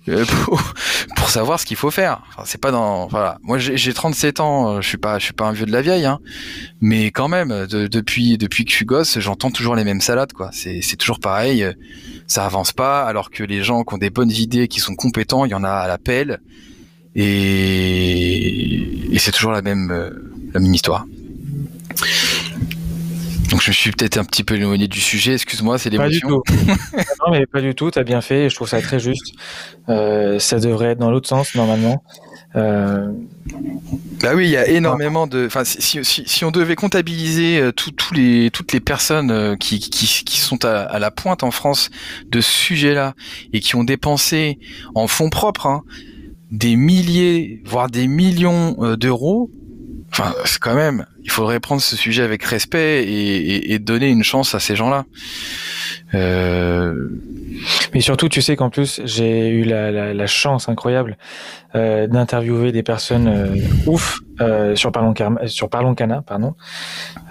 [0.09, 0.25] euh,
[1.15, 2.21] pour, savoir ce qu'il faut faire.
[2.45, 3.37] C'est pas dans voilà.
[3.43, 5.81] Moi j'ai 37 ans, euh, je suis pas je suis pas un vieux de la
[5.81, 6.19] vieille hein.
[6.81, 10.49] Mais quand même depuis depuis que je suis gosse, j'entends toujours les mêmes salades quoi.
[10.51, 11.73] C'est toujours pareil, euh,
[12.27, 15.45] ça avance pas alors que les gens qui ont des bonnes idées, qui sont compétents,
[15.45, 16.41] il y en a à l'appel
[17.15, 19.89] et, et c'est toujours la même
[20.53, 21.05] la même histoire.
[23.53, 26.41] Donc je me suis peut-être un petit peu éloigné du sujet, excuse-moi, c'est l'émotion.
[26.41, 26.75] Pas du tout.
[27.23, 29.35] non mais pas du tout, tu as bien fait, je trouve ça très juste.
[29.89, 32.03] Euh, ça devrait être dans l'autre sens normalement.
[32.55, 33.11] Euh...
[34.23, 35.45] Bah oui, il y a énormément de.
[35.45, 39.79] Enfin, si, si, si on devait comptabiliser euh, tous les, toutes les personnes euh, qui,
[39.79, 41.91] qui, qui sont à, à, la pointe en France
[42.31, 43.13] de ce sujet-là
[43.53, 44.57] et qui ont dépensé
[44.95, 45.83] en fonds propres hein,
[46.49, 49.51] des milliers, voire des millions d'euros,
[50.13, 54.23] enfin, c'est quand même, il faudrait prendre ce sujet avec respect et, et donner une
[54.23, 55.05] chance à ces gens-là.
[56.13, 57.09] Euh...
[57.93, 61.17] Mais surtout, tu sais qu'en plus, j'ai eu la, la, la, chance incroyable
[61.75, 63.55] euh, d'interviewer des personnes euh,
[63.85, 65.13] ouf euh, sur Parlons
[65.45, 66.55] sur Parlons Cana, pardon.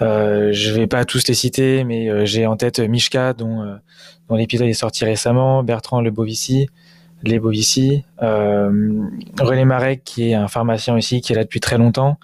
[0.01, 3.77] Euh, je vais pas tous les citer, mais euh, j'ai en tête Mishka, dont,
[4.29, 6.67] dont l'épisode est sorti récemment, Bertrand Le Bovici,
[7.23, 12.17] Les Bovici, René Marek, qui est un pharmacien ici, qui est là depuis très longtemps.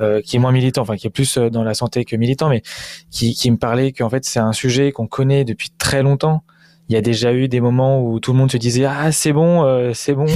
[0.00, 2.62] Euh, qui est moins militant, enfin qui est plus dans la santé que militant, mais
[3.10, 6.44] qui, qui me parlait qu'en fait c'est un sujet qu'on connaît depuis très longtemps,
[6.88, 9.32] il y a déjà eu des moments où tout le monde se disait ah c'est
[9.32, 10.26] bon, euh, c'est bon,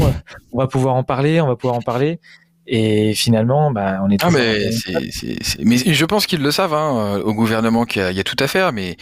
[0.53, 2.19] on va pouvoir en parler, on va pouvoir en parler.
[2.67, 4.23] Et finalement, bah, on est.
[4.23, 4.71] Ah mais,
[5.65, 8.37] mais je pense qu'ils le savent hein, euh, au gouvernement qu'il y, y, a tout
[8.39, 8.97] à faire, mais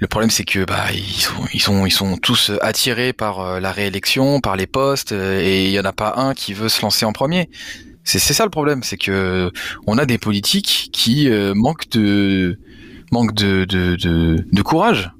[0.00, 3.60] le problème c'est que bah ils sont ils sont ils sont tous attirés par euh,
[3.60, 6.82] la réélection, par les postes, et il y en a pas un qui veut se
[6.82, 7.48] lancer en premier.
[8.04, 9.50] C'est ça le problème, c'est que
[9.86, 12.58] on a des politiques qui manquent de
[13.10, 15.10] manquent de, de, de, courage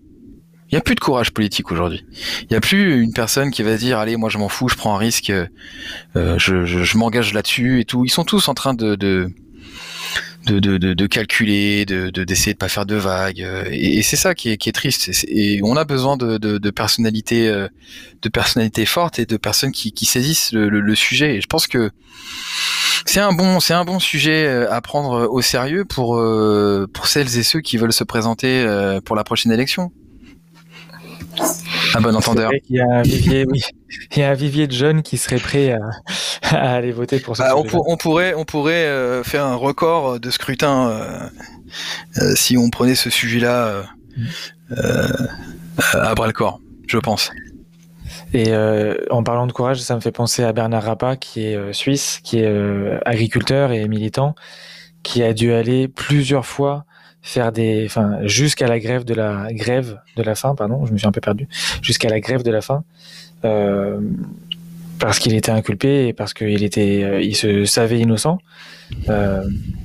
[0.70, 2.04] il n'y a plus de courage politique aujourd'hui.
[2.42, 4.74] Il n'y a plus une personne qui va dire allez moi je m'en fous, je
[4.74, 5.46] prends un risque, euh,
[6.16, 8.04] je, je, je m'engage là-dessus et tout.
[8.04, 9.30] Ils sont tous en train de de
[10.46, 13.42] de, de, de, calculer, de d'essayer de, pas faire de vagues.
[13.42, 15.10] Euh, et, c'est ça qui est, qui est triste.
[15.28, 17.68] Et on a besoin de, de, de personnalités euh,
[18.22, 21.36] de personnalités fortes et de personnes qui, qui saisissent le, le, sujet.
[21.36, 21.90] Et je pense que
[23.06, 26.22] c'est un bon c'est un bon sujet à prendre au sérieux pour
[26.92, 28.66] pour celles et ceux qui veulent se présenter
[29.04, 29.92] pour la prochaine élection.
[31.94, 32.50] Un bon entendeur.
[32.68, 33.62] Il y a un vivier, oui.
[34.12, 35.80] Il y a un vivier de jeunes qui seraient prêts à,
[36.74, 37.54] aller voter pour ça.
[37.54, 41.20] Bah, on, pourrait, on pourrait euh, faire un record de scrutin euh,
[42.18, 43.84] euh, si on prenait ce sujet-là
[45.92, 47.30] à bras le corps, je pense.
[48.32, 48.52] Et
[49.10, 52.40] en parlant de courage, ça me fait penser à Bernard Rappa, qui est suisse, qui
[52.40, 54.34] est agriculteur et militant,
[55.02, 56.84] qui a dû aller plusieurs fois
[57.24, 60.98] faire des, enfin, jusqu'à la grève de la grève de la faim, pardon, je me
[60.98, 61.48] suis un peu perdu,
[61.82, 62.84] jusqu'à la grève de la faim,
[63.46, 63.98] euh,
[65.00, 68.38] parce qu'il était inculpé et parce qu'il était, euh, il se savait innocent.
[69.08, 69.42] Euh,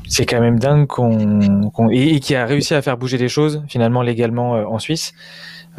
[0.07, 3.29] c'est quand même dingue qu'on, qu'on et, et qui a réussi à faire bouger les
[3.29, 5.13] choses finalement légalement euh, en Suisse.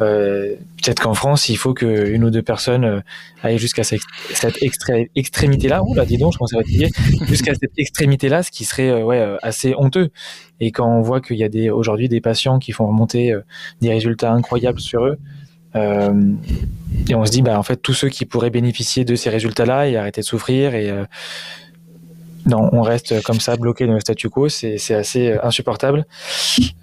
[0.01, 2.99] Euh, peut-être qu'en France, il faut qu'une ou deux personnes euh,
[3.43, 4.01] aillent jusqu'à cette,
[5.15, 5.83] extrémité-là.
[5.83, 6.89] Ouh là, dis donc, je commence à fatiguer.
[7.27, 10.09] jusqu'à cette extrémité-là, ce qui serait euh, ouais, assez honteux.
[10.59, 13.33] Et quand on voit qu'il y a des, aujourd'hui des patients qui font remonter
[13.81, 15.17] des résultats incroyables sur eux,
[15.75, 16.33] euh,
[17.09, 19.87] et on se dit, bah, en fait, tous ceux qui pourraient bénéficier de ces résultats-là
[19.87, 21.05] et arrêter de souffrir et euh,
[22.45, 26.05] non, on reste comme ça bloqué dans le statu quo, c'est assez insupportable.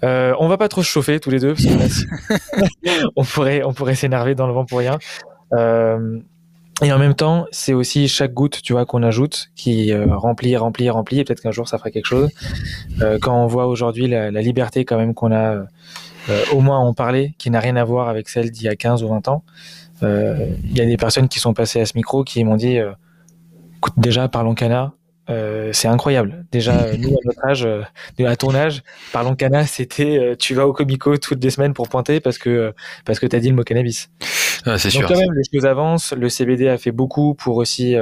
[0.03, 2.03] Euh, on va pas trop se chauffer tous les deux, parce
[3.15, 4.97] on pourrait on pourrait s'énerver dans le vent pour rien.
[5.53, 6.19] Euh,
[6.81, 10.55] et en même temps, c'est aussi chaque goutte, tu vois, qu'on ajoute, qui euh, remplit,
[10.55, 12.29] remplit, remplit, et peut-être qu'un jour ça fera quelque chose.
[13.01, 15.65] Euh, quand on voit aujourd'hui la, la, liberté quand même qu'on a, euh,
[16.53, 19.03] au moins en parler, qui n'a rien à voir avec celle d'il y a 15
[19.03, 19.43] ou 20 ans.
[20.01, 22.77] Il y a des personnes qui sont passées à ce micro qui m'ont dit,
[23.77, 24.93] écoute, déjà, parlons canard,
[25.29, 26.45] euh, c'est incroyable.
[26.51, 27.83] Déjà, nous, à notre âge, euh,
[28.25, 31.89] à ton âge, parlons cana, c'était euh, tu vas au Comico toutes les semaines pour
[31.89, 32.73] pointer parce que
[33.05, 34.09] parce que t'as dit le mot cannabis.
[34.65, 35.07] Ah, c'est sûr.
[35.07, 36.13] quand même, les choses avancent.
[36.13, 37.95] Le CBD a fait beaucoup pour aussi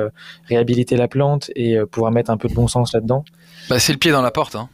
[0.49, 3.23] réhabiliter la plante et pouvoir mettre un peu de bon sens là-dedans.
[3.69, 4.55] Bah, c'est le pied dans la porte.
[4.55, 4.69] Hein.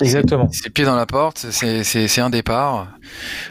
[0.00, 0.48] Exactement.
[0.52, 2.88] C'est le pied dans la porte, c'est un départ.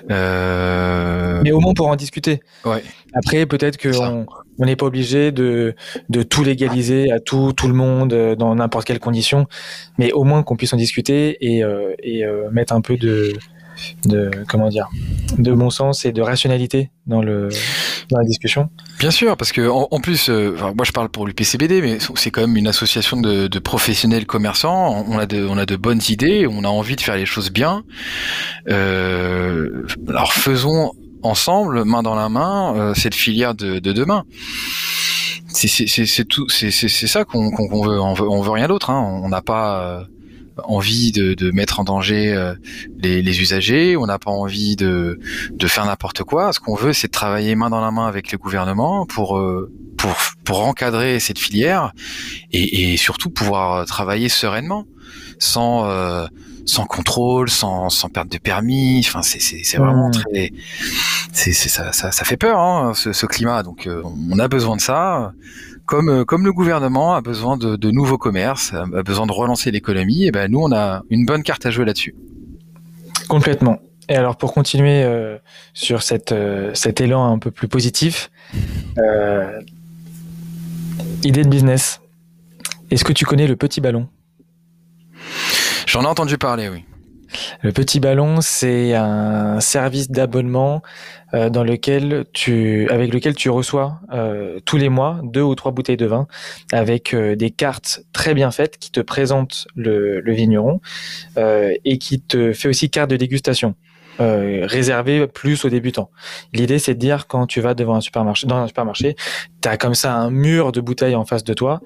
[0.09, 1.41] Euh...
[1.43, 2.41] Mais au moins pour en discuter.
[2.65, 2.83] Ouais.
[3.13, 4.25] Après, peut-être qu'on
[4.59, 5.75] on n'est pas obligé de,
[6.09, 9.47] de tout légaliser à tout, tout le monde euh, dans n'importe quelle condition,
[9.97, 13.33] mais au moins qu'on puisse en discuter et, euh, et euh, mettre un peu de,
[14.05, 14.89] de comment dire
[15.37, 17.49] de bon sens et de rationalité dans le
[18.09, 18.69] dans la discussion.
[18.99, 22.57] Bien sûr, parce que en, plus, moi je parle pour l'UPCBD, mais c'est quand même
[22.57, 25.05] une association de, de, professionnels commerçants.
[25.07, 27.51] On a de on a de bonnes idées, on a envie de faire les choses
[27.51, 27.83] bien.
[28.67, 30.91] alors faisons
[31.23, 34.23] ensemble, main dans la main, euh, cette filière de, de demain.
[35.53, 37.49] C'est tout, c'est ça qu'on
[37.83, 37.99] veut.
[37.99, 38.89] On veut, on veut rien d'autre.
[38.89, 39.21] Hein.
[39.23, 40.03] On n'a pas euh,
[40.63, 42.55] envie de, de, mettre en danger euh,
[42.97, 43.97] les, les, usagers.
[43.97, 45.19] On n'a pas envie de,
[45.51, 46.53] de faire n'importe quoi.
[46.53, 49.39] Ce qu'on veut, c'est travailler main dans la main avec le gouvernement pour
[49.97, 50.15] pour
[50.45, 51.91] pour encadrer cette filière
[52.51, 54.87] et, et surtout pouvoir travailler sereinement
[55.37, 55.85] sans
[56.65, 59.03] sans contrôle, sans, sans perte de permis.
[59.05, 60.51] Enfin, c'est, c'est, c'est vraiment très,
[61.31, 63.63] c'est, c'est ça, ça, ça, fait peur, hein, ce, ce, climat.
[63.63, 64.01] Donc, euh,
[64.31, 65.33] on a besoin de ça.
[65.85, 69.71] Comme, euh, comme le gouvernement a besoin de, de nouveaux commerces, a besoin de relancer
[69.71, 72.15] l'économie, et ben nous, on a une bonne carte à jouer là-dessus.
[73.27, 73.79] Complètement.
[74.09, 75.37] Et alors, pour continuer euh,
[75.73, 76.33] sur cette,
[76.73, 78.29] cet élan un peu plus positif,
[81.23, 82.01] Idée de business.
[82.89, 84.09] Est-ce que tu connais le petit ballon?
[85.91, 86.85] J'en ai entendu parler, oui.
[87.63, 90.81] Le petit ballon, c'est un service d'abonnement
[91.33, 95.73] euh, dans lequel tu, avec lequel tu reçois euh, tous les mois deux ou trois
[95.73, 96.27] bouteilles de vin
[96.71, 100.79] avec euh, des cartes très bien faites qui te présentent le, le vigneron
[101.35, 103.75] et qui te fait aussi carte de dégustation.
[104.21, 106.09] Euh, plus aux débutants.
[106.53, 109.15] L'idée, c'est de dire quand tu vas devant un supermarché, dans un supermarché,
[109.61, 111.81] tu as comme ça un mur de bouteilles en face de toi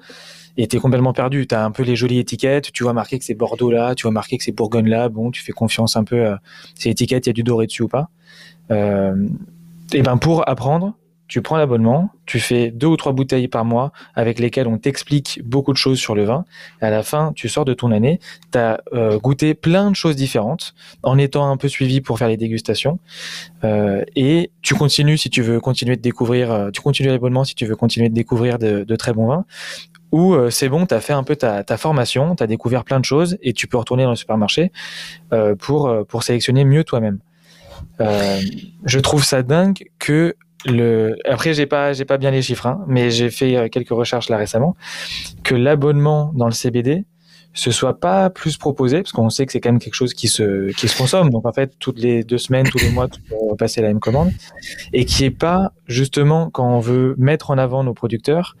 [0.56, 1.46] et tu es complètement perdu.
[1.46, 4.02] Tu as un peu les jolies étiquettes, tu vois marqué que c'est Bordeaux là, tu
[4.02, 6.40] vois marqué que c'est Bourgogne là, bon, tu fais confiance un peu à
[6.74, 8.08] ces étiquettes, il y a du doré dessus ou pas.
[8.70, 9.28] Euh,
[9.92, 10.94] et ben pour apprendre,
[11.28, 15.40] tu prends l'abonnement, tu fais deux ou trois bouteilles par mois avec lesquelles on t'explique
[15.44, 16.44] beaucoup de choses sur le vin.
[16.80, 18.20] à la fin, tu sors de ton année,
[18.52, 22.28] tu as euh, goûté plein de choses différentes en étant un peu suivi pour faire
[22.28, 23.00] les dégustations.
[23.64, 27.56] Euh, et tu continues si tu veux continuer de découvrir, euh, tu continues l'abonnement si
[27.56, 29.44] tu veux continuer de découvrir de très bons vins.
[30.16, 33.00] Ou euh, c'est bon, tu as fait un peu ta, formation, tu as découvert plein
[33.00, 34.72] de choses et tu peux retourner dans le supermarché
[35.34, 37.18] euh, pour, pour sélectionner mieux toi-même.
[38.00, 42.84] je trouve ça dingue que le après j'ai pas j'ai pas bien les chiffres hein,
[42.86, 44.74] mais j'ai fait euh, quelques recherches là récemment
[45.44, 47.04] que l'abonnement dans le CBD
[47.52, 50.28] ce soit pas plus proposé parce qu'on sait que c'est quand même quelque chose qui
[50.28, 53.20] se qui se consomme donc en fait toutes les deux semaines tous les mois tu
[53.20, 54.30] peux passer la même commande
[54.92, 58.56] et qui est pas justement quand on veut mettre en avant nos producteurs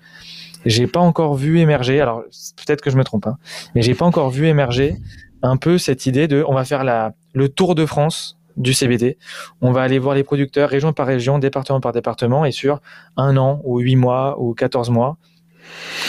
[0.66, 2.22] j'ai pas encore vu émerger alors
[2.56, 3.38] peut-être que je me trompe hein,
[3.74, 4.96] mais j'ai pas encore vu émerger
[5.42, 9.18] un peu cette idée de on va faire la le tour de France du CBD.
[9.60, 12.80] On va aller voir les producteurs région par région, département par département, et sur
[13.16, 15.18] un an ou huit mois ou 14 mois,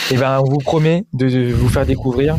[0.10, 2.38] et eh ben, on vous promet de vous faire découvrir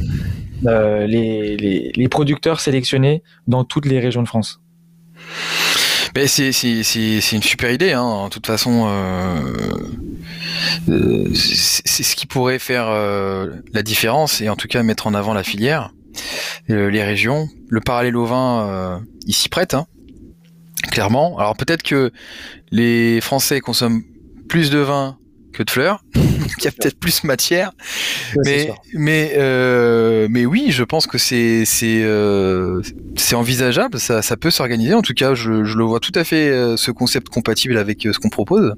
[0.66, 4.60] euh, les, les, les, producteurs sélectionnés dans toutes les régions de France.
[6.14, 7.92] Ben c'est, une super idée.
[7.92, 8.24] Hein.
[8.24, 9.40] De toute façon, euh,
[10.88, 15.14] euh, c'est ce qui pourrait faire euh, la différence et en tout cas mettre en
[15.14, 15.92] avant la filière,
[16.70, 17.48] euh, les régions.
[17.68, 19.74] Le parallèle au vin, il s'y prête.
[19.74, 19.86] Hein
[20.90, 21.38] clairement.
[21.38, 22.12] Alors peut-être que
[22.70, 24.02] les Français consomment
[24.48, 25.17] plus de vin
[25.59, 27.72] que de fleurs, qu'il y a peut-être plus matière,
[28.44, 32.80] mais mais euh, mais oui, je pense que c'est c'est euh,
[33.16, 34.94] c'est envisageable, ça ça peut s'organiser.
[34.94, 38.02] En tout cas, je, je le vois tout à fait euh, ce concept compatible avec
[38.02, 38.74] ce qu'on propose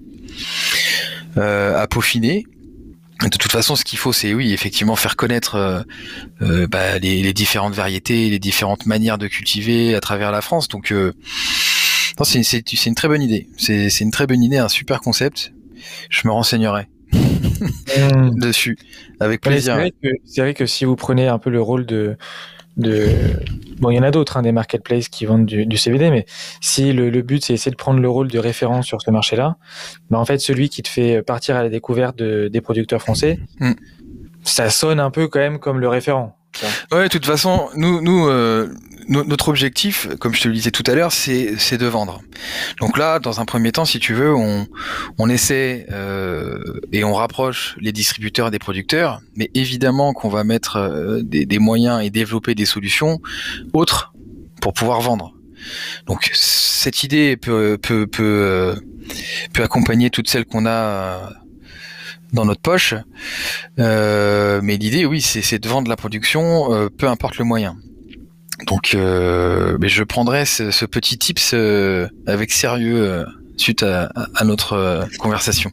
[1.36, 2.44] à peaufiner.
[3.22, 5.84] De toute façon, ce qu'il faut, c'est oui, effectivement, faire connaître
[6.40, 10.68] bah, les, les, différentes variétés, les différentes manières de cultiver à travers la France.
[10.68, 10.94] Donc,
[12.24, 13.46] c'est une très bonne idée.
[13.58, 15.52] C'est une très bonne idée, un super concept.
[16.08, 18.38] Je me renseignerai mmh.
[18.38, 18.78] dessus
[19.18, 19.78] avec plaisir.
[20.24, 22.16] C'est vrai, que si vous prenez un peu le rôle de
[22.76, 23.08] de
[23.78, 26.24] bon il y en a d'autres hein, des marketplaces qui vendent du, du CBD mais
[26.60, 29.34] si le, le but c'est essayer de prendre le rôle de référence sur ce marché
[29.34, 29.56] là
[30.08, 33.40] bah en fait celui qui te fait partir à la découverte de, des producteurs français
[33.58, 33.72] mmh.
[34.44, 36.39] ça sonne un peu quand même comme le référent
[36.92, 38.68] Ouais, de toute façon, nous, nous, euh,
[39.08, 42.22] notre objectif, comme je te le disais tout à l'heure, c'est, de vendre.
[42.80, 44.66] Donc là, dans un premier temps, si tu veux, on,
[45.18, 50.76] on essaie euh, et on rapproche les distributeurs des producteurs, mais évidemment qu'on va mettre
[50.76, 53.20] euh, des, des, moyens et développer des solutions
[53.72, 54.12] autres
[54.60, 55.34] pour pouvoir vendre.
[56.06, 58.74] Donc cette idée peut, peut, peut, euh,
[59.52, 61.32] peut accompagner toutes celles qu'on a
[62.32, 62.94] dans notre poche.
[63.78, 67.76] Euh, mais l'idée, oui, c'est de vendre la production, euh, peu importe le moyen.
[68.66, 71.54] Donc, euh, mais je prendrai ce, ce petit tips
[72.26, 73.24] avec sérieux
[73.60, 75.70] suite à, à notre conversation.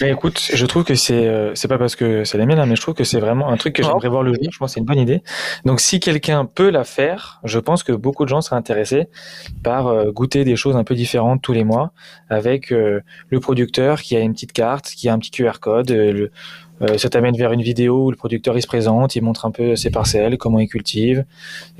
[0.00, 2.66] Mais écoute, je trouve que c'est euh, c'est pas parce que c'est la mienne, hein,
[2.66, 4.42] mais je trouve que c'est vraiment un truc que j'aimerais voir le jour.
[4.50, 5.22] Je pense que c'est une bonne idée.
[5.64, 9.08] Donc si quelqu'un peut la faire, je pense que beaucoup de gens seraient intéressés
[9.62, 11.92] par euh, goûter des choses un peu différentes tous les mois
[12.28, 13.00] avec euh,
[13.30, 15.90] le producteur qui a une petite carte, qui a un petit QR code.
[15.90, 16.30] Le,
[16.96, 19.74] ça t'amène vers une vidéo où le producteur il se présente, il montre un peu
[19.74, 21.24] ses parcelles, comment il cultive,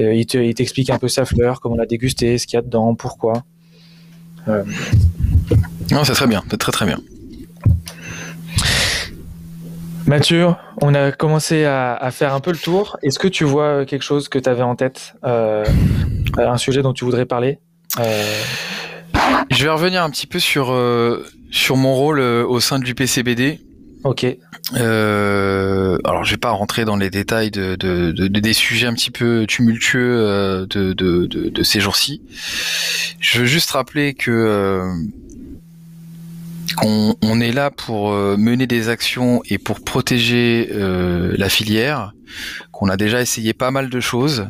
[0.00, 3.44] il t'explique un peu sa fleur, comment la déguster, ce qu'il y a dedans, pourquoi.
[5.90, 6.98] Non, c'est très bien, c'est très très bien.
[10.08, 10.46] Mathieu,
[10.80, 12.96] on a commencé à, faire un peu le tour.
[13.02, 15.66] Est-ce que tu vois quelque chose que tu avais en tête, euh,
[16.38, 17.58] un sujet dont tu voudrais parler
[18.00, 18.42] euh,
[19.50, 23.60] Je vais revenir un petit peu sur, euh, sur mon rôle au sein du PCBD.
[24.02, 24.24] Ok.
[24.74, 27.74] alors, je vais pas rentrer dans les détails de,
[28.26, 32.22] des sujets un petit peu tumultueux de, de ces jours-ci.
[33.20, 34.90] Je veux juste rappeler que
[36.82, 42.12] on, est là pour euh, mener des actions et pour protéger euh, la filière,
[42.72, 44.48] qu'on a déjà essayé pas mal de choses.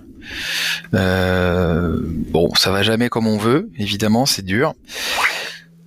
[0.95, 4.74] Euh, bon, ça va jamais comme on veut, évidemment, c'est dur.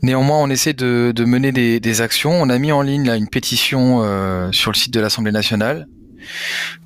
[0.04, 2.32] Néanmoins, on essaie de, mener des, actions.
[2.32, 5.88] On a mis en ligne là, une pétition euh, sur le site de l'Assemblée nationale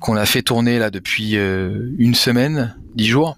[0.00, 3.36] qu'on a fait tourner là depuis une semaine, dix jours.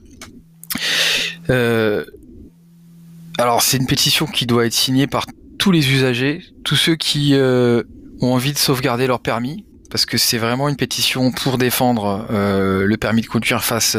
[3.39, 5.27] Alors, c'est une pétition qui doit être signée par
[5.69, 10.39] tous les usagers, tous ceux qui ont envie de sauvegarder leur permis, parce que c'est
[10.39, 13.99] vraiment une pétition pour défendre le permis de conduire face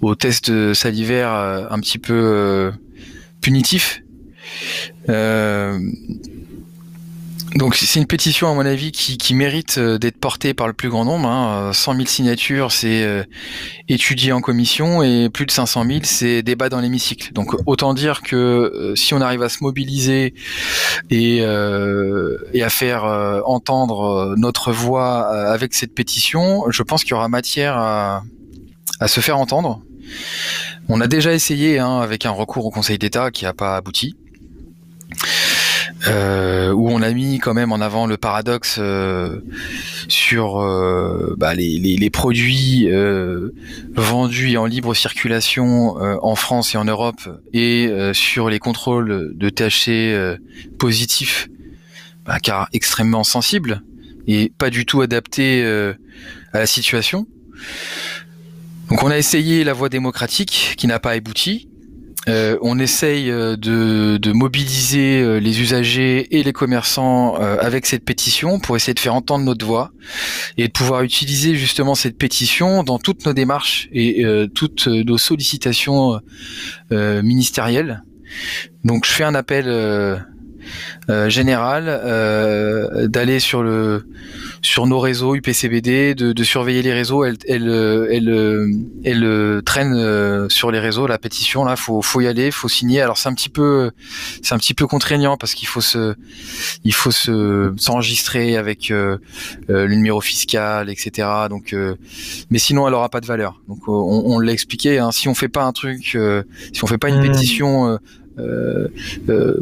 [0.00, 2.72] aux tests salivaires un petit peu
[3.42, 4.02] punitifs.
[5.10, 5.78] Euh,
[7.54, 10.88] donc c'est une pétition à mon avis qui, mérite euh, d'être portée par le plus
[10.88, 11.28] grand nombre.
[11.28, 11.72] Hein.
[11.72, 13.24] 100 000 signatures, c'est euh,
[13.88, 17.32] étudié en commission et plus de 500 000, c'est débat dans l'hémicycle.
[17.32, 20.34] Donc autant dire que si on arrive à se mobiliser
[21.10, 23.04] et, et à faire
[23.46, 28.22] entendre notre voix avec cette pétition, je pense qu'il y aura matière à,
[29.00, 29.82] à, se faire entendre.
[30.88, 34.14] On a déjà essayé hein, avec un recours au Conseil d'État qui n'a pas abouti.
[36.08, 39.40] Euh, où on a mis quand même en avant le paradoxe euh,
[40.08, 42.88] sur euh, bah, les, produits
[43.94, 47.20] vendus et en libre circulation en France et en Europe
[47.52, 50.38] et sur les contrôles de THC
[50.78, 51.48] positifs,
[52.24, 53.82] bah, car extrêmement sensibles
[54.26, 55.64] et pas du tout adaptés
[56.52, 57.26] à la situation.
[58.90, 61.69] Donc on a essayé la voie démocratique qui n'a pas abouti.
[62.28, 68.58] Euh, on essaye euh, de, mobiliser euh, les usagers et les commerçants avec cette pétition
[68.58, 69.90] pour essayer de faire entendre notre voix
[70.56, 74.24] et de pouvoir utiliser justement cette pétition dans toutes nos démarches et
[74.54, 76.20] toutes nos sollicitations
[76.90, 78.02] ministérielles.
[78.84, 79.64] Donc je fais un appel
[81.28, 84.04] général d'aller sur le
[84.62, 87.24] sur nos réseaux UPCBD, de, de surveiller les réseaux.
[87.24, 88.70] Elle, elle, euh, elle, euh,
[89.04, 91.64] elle, euh, traîne sur les réseaux la pétition.
[91.64, 93.00] Là, faut, faut y aller, faut signer.
[93.00, 93.90] Alors c'est un petit peu,
[94.42, 96.14] c'est un petit peu contraignant parce qu'il faut se,
[96.84, 101.28] il faut se s'enregistrer avec le numéro fiscal, etc.
[101.48, 101.74] Donc,
[102.50, 103.60] mais sinon, elle aura pas de valeur.
[103.68, 104.98] Donc, on, on l'a expliqué.
[104.98, 106.16] Hein, si on fait pas un truc,
[106.72, 107.32] si on fait pas une mmh.
[107.32, 107.98] pétition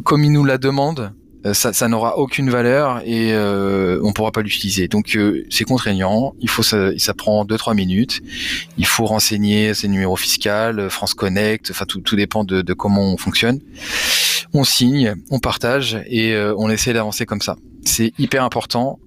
[0.05, 1.13] comme il nous la demande,
[1.47, 4.89] euh, ça, ça n'aura aucune valeur et euh, on pourra pas l'utiliser.
[4.89, 6.35] Donc euh, c'est contraignant.
[6.41, 8.21] Il faut ça, ça prend 2-3 minutes.
[8.77, 11.71] Il faut renseigner ses numéros fiscaux, euh, France Connect.
[11.71, 13.61] Enfin tout, tout dépend de, de, comment on fonctionne.
[14.53, 17.57] On signe, on partage et on essaie d'avancer comme ça.
[17.85, 18.99] C'est hyper important.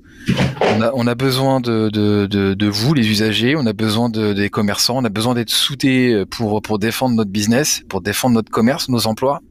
[0.61, 4.33] On a, on a besoin de, de, de, vous, les usagers, on a besoin de,
[4.33, 8.51] des commerçants, on a besoin d'être soudés pour, pour défendre notre business, pour défendre notre
[8.51, 9.41] commerce, nos emplois.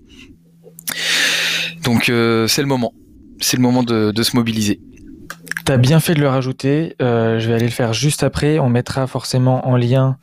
[1.84, 2.92] Donc euh, c'est le moment.
[3.40, 4.80] C'est le moment de, se mobiliser.
[5.64, 6.94] T'as bien fait de le rajouter.
[7.00, 8.58] Euh, je vais aller le faire juste après.
[8.58, 10.18] On mettra forcément en lien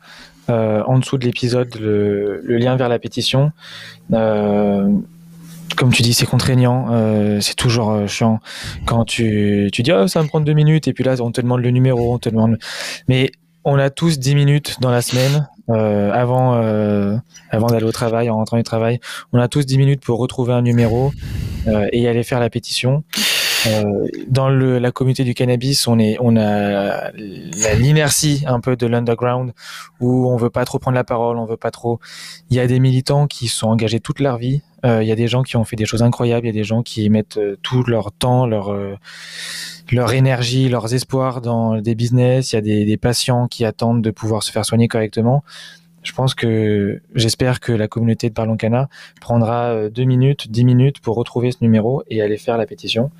[0.50, 3.52] euh, en dessous de l'épisode le, lien vers la pétition.
[4.10, 8.40] comme tu dis, c'est contraignant, c'est toujours chiant
[8.86, 11.40] quand tu, dis oh, ça va me prendre deux minutes et puis là on te
[11.40, 12.58] demande le numéro, on te demande.
[13.08, 13.32] Mais
[13.68, 17.16] on a tous dix minutes dans la semaine euh, avant, euh,
[17.50, 19.00] avant d'aller au travail, en rentrant du travail.
[19.34, 21.12] On a tous 10 minutes pour retrouver un numéro
[21.66, 23.04] euh, et aller faire la pétition.
[24.28, 29.52] dans le, la communauté du cannabis, on est, on a l'inertie un peu de l'underground
[30.00, 32.00] où on veut pas trop prendre la parole, on veut pas trop.
[32.48, 34.62] Il y a des militants qui sont engagés toute leur vie.
[34.84, 36.46] Il y a des gens qui ont fait des choses incroyables.
[36.46, 38.76] Il y a des gens qui mettent tout leur temps, leur
[39.90, 42.52] leur énergie, leurs espoirs dans des business.
[42.52, 45.42] Il y a des, des, patients qui attendent de pouvoir se faire soigner correctement.
[46.02, 48.88] Je pense que j'espère que la communauté de Parlons Cana
[49.20, 53.10] prendra euh, deux minutes, dix minutes pour retrouver ce numéro et aller faire la pétition.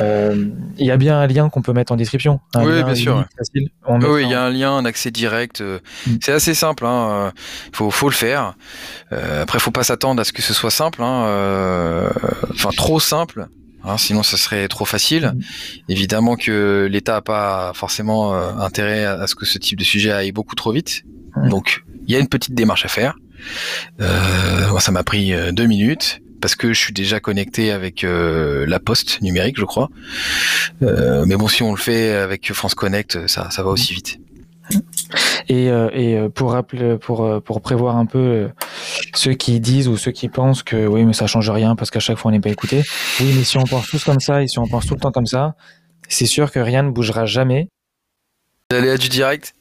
[0.00, 2.40] Euh, il y a bien un lien qu'on peut mettre en description.
[2.56, 3.24] oui, bien sûr.
[3.48, 5.60] oui, il y a un lien, un accès direct.
[5.60, 6.16] Euh, mm.
[6.20, 6.84] C'est assez simple.
[6.84, 7.32] Il hein,
[7.72, 8.54] faut, faut, le faire.
[9.12, 11.02] Euh, après, faut pas s'attendre à ce que ce soit simple.
[11.02, 12.10] Hein,
[12.50, 13.46] enfin, trop simple.
[13.84, 15.32] Hein, sinon, ce serait trop facile.
[15.34, 15.40] Mm.
[15.90, 20.32] Évidemment que l'État n'a pas forcément intérêt à, ce que ce type de sujet aille
[20.32, 21.02] beaucoup trop vite.
[21.48, 23.14] Donc, il y a une petite démarche à faire.
[24.00, 28.04] Euh, moi, ça m'a pris euh, deux minutes parce que je suis déjà connecté avec
[28.04, 29.88] la poste numérique, je crois.
[30.82, 34.18] mais bon, si on le fait avec France Connect, ça, ça va aussi vite.
[35.48, 38.48] Et, euh, et euh, pour, rappeler, pour, euh, pour prévoir un peu
[39.14, 42.00] ceux qui disent ou ceux qui pensent que oui, mais ça change rien parce qu'à
[42.00, 42.82] chaque fois on n'est pas écouté.
[43.20, 45.12] Oui, mais si on pense tous comme ça et si on pense tout le temps
[45.12, 45.54] comme ça,
[46.08, 47.68] c'est sûr que rien ne bougera jamais.
[48.72, 49.54] à du direct?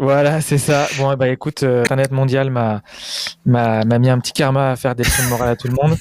[0.00, 0.88] Voilà, c'est ça.
[0.98, 2.82] Bon, bah écoute, Internet mondial m'a
[3.46, 5.96] mis un petit karma à faire des leçons de morale à tout le monde.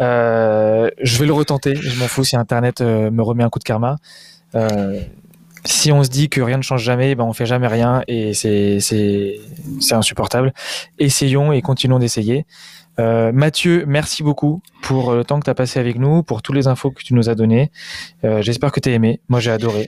[0.00, 1.74] Euh, je vais le retenter.
[1.74, 3.96] Je m'en fous si Internet me remet un coup de karma.
[4.54, 5.00] Euh,
[5.64, 8.32] si on se dit que rien ne change jamais, ben on fait jamais rien et
[8.34, 9.40] c'est
[9.90, 10.52] insupportable.
[10.98, 12.46] Essayons et continuons d'essayer.
[12.98, 16.56] Euh, Mathieu, merci beaucoup pour le temps que tu as passé avec nous, pour toutes
[16.56, 17.70] les infos que tu nous as données.
[18.24, 19.20] Euh, J'espère que tu as aimé.
[19.28, 19.86] Moi, j'ai adoré.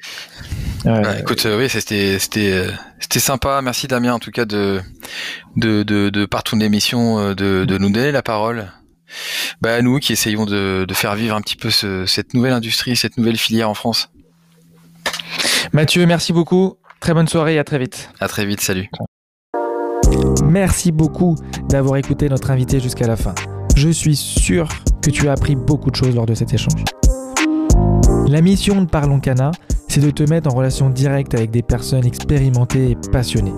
[0.87, 2.69] Euh, bah, écoute, euh, oui, c'était c'était
[3.19, 3.61] sympa.
[3.63, 4.81] Merci Damien, en tout cas de
[5.57, 8.73] de de, de par ton émission euh, de, de nous donner la parole.
[9.61, 12.53] Bah, à nous qui essayons de, de faire vivre un petit peu ce, cette nouvelle
[12.53, 14.09] industrie, cette nouvelle filière en France.
[15.73, 16.77] Mathieu, merci beaucoup.
[17.01, 18.11] Très bonne soirée et à très vite.
[18.21, 18.89] À très vite, salut.
[20.45, 21.37] Merci beaucoup
[21.69, 23.35] d'avoir écouté notre invité jusqu'à la fin.
[23.77, 24.69] Je suis sûr
[25.03, 26.85] que tu as appris beaucoup de choses lors de cet échange.
[28.27, 29.53] La mission de Parlons Cana,
[29.89, 33.55] c'est de te mettre en relation directe avec des personnes expérimentées et passionnées.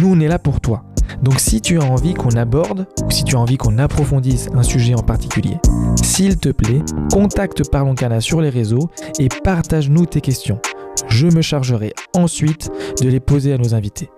[0.00, 0.82] Nous, on est là pour toi.
[1.22, 4.62] Donc si tu as envie qu'on aborde ou si tu as envie qu'on approfondisse un
[4.62, 5.58] sujet en particulier,
[6.02, 6.82] s'il te plaît,
[7.12, 10.60] contacte Parlons Cana sur les réseaux et partage-nous tes questions.
[11.08, 12.70] Je me chargerai ensuite
[13.02, 14.10] de les poser à nos invités.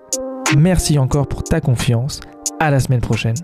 [0.54, 2.20] Merci encore pour ta confiance.
[2.60, 3.34] À la semaine prochaine.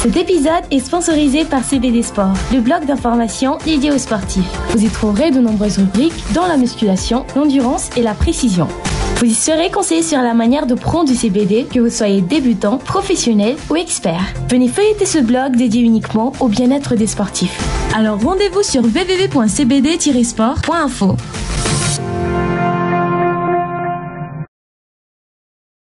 [0.00, 4.48] Cet épisode est sponsorisé par CBD Sport, le blog d'information dédié aux sportifs.
[4.70, 8.68] Vous y trouverez de nombreuses rubriques dans la musculation, l'endurance et la précision.
[9.16, 12.78] Vous y serez conseillé sur la manière de prendre du CBD, que vous soyez débutant,
[12.78, 14.22] professionnel ou expert.
[14.48, 17.58] Venez feuilleter ce blog dédié uniquement au bien-être des sportifs.
[17.94, 21.16] Alors rendez-vous sur www.cbd-sport.info.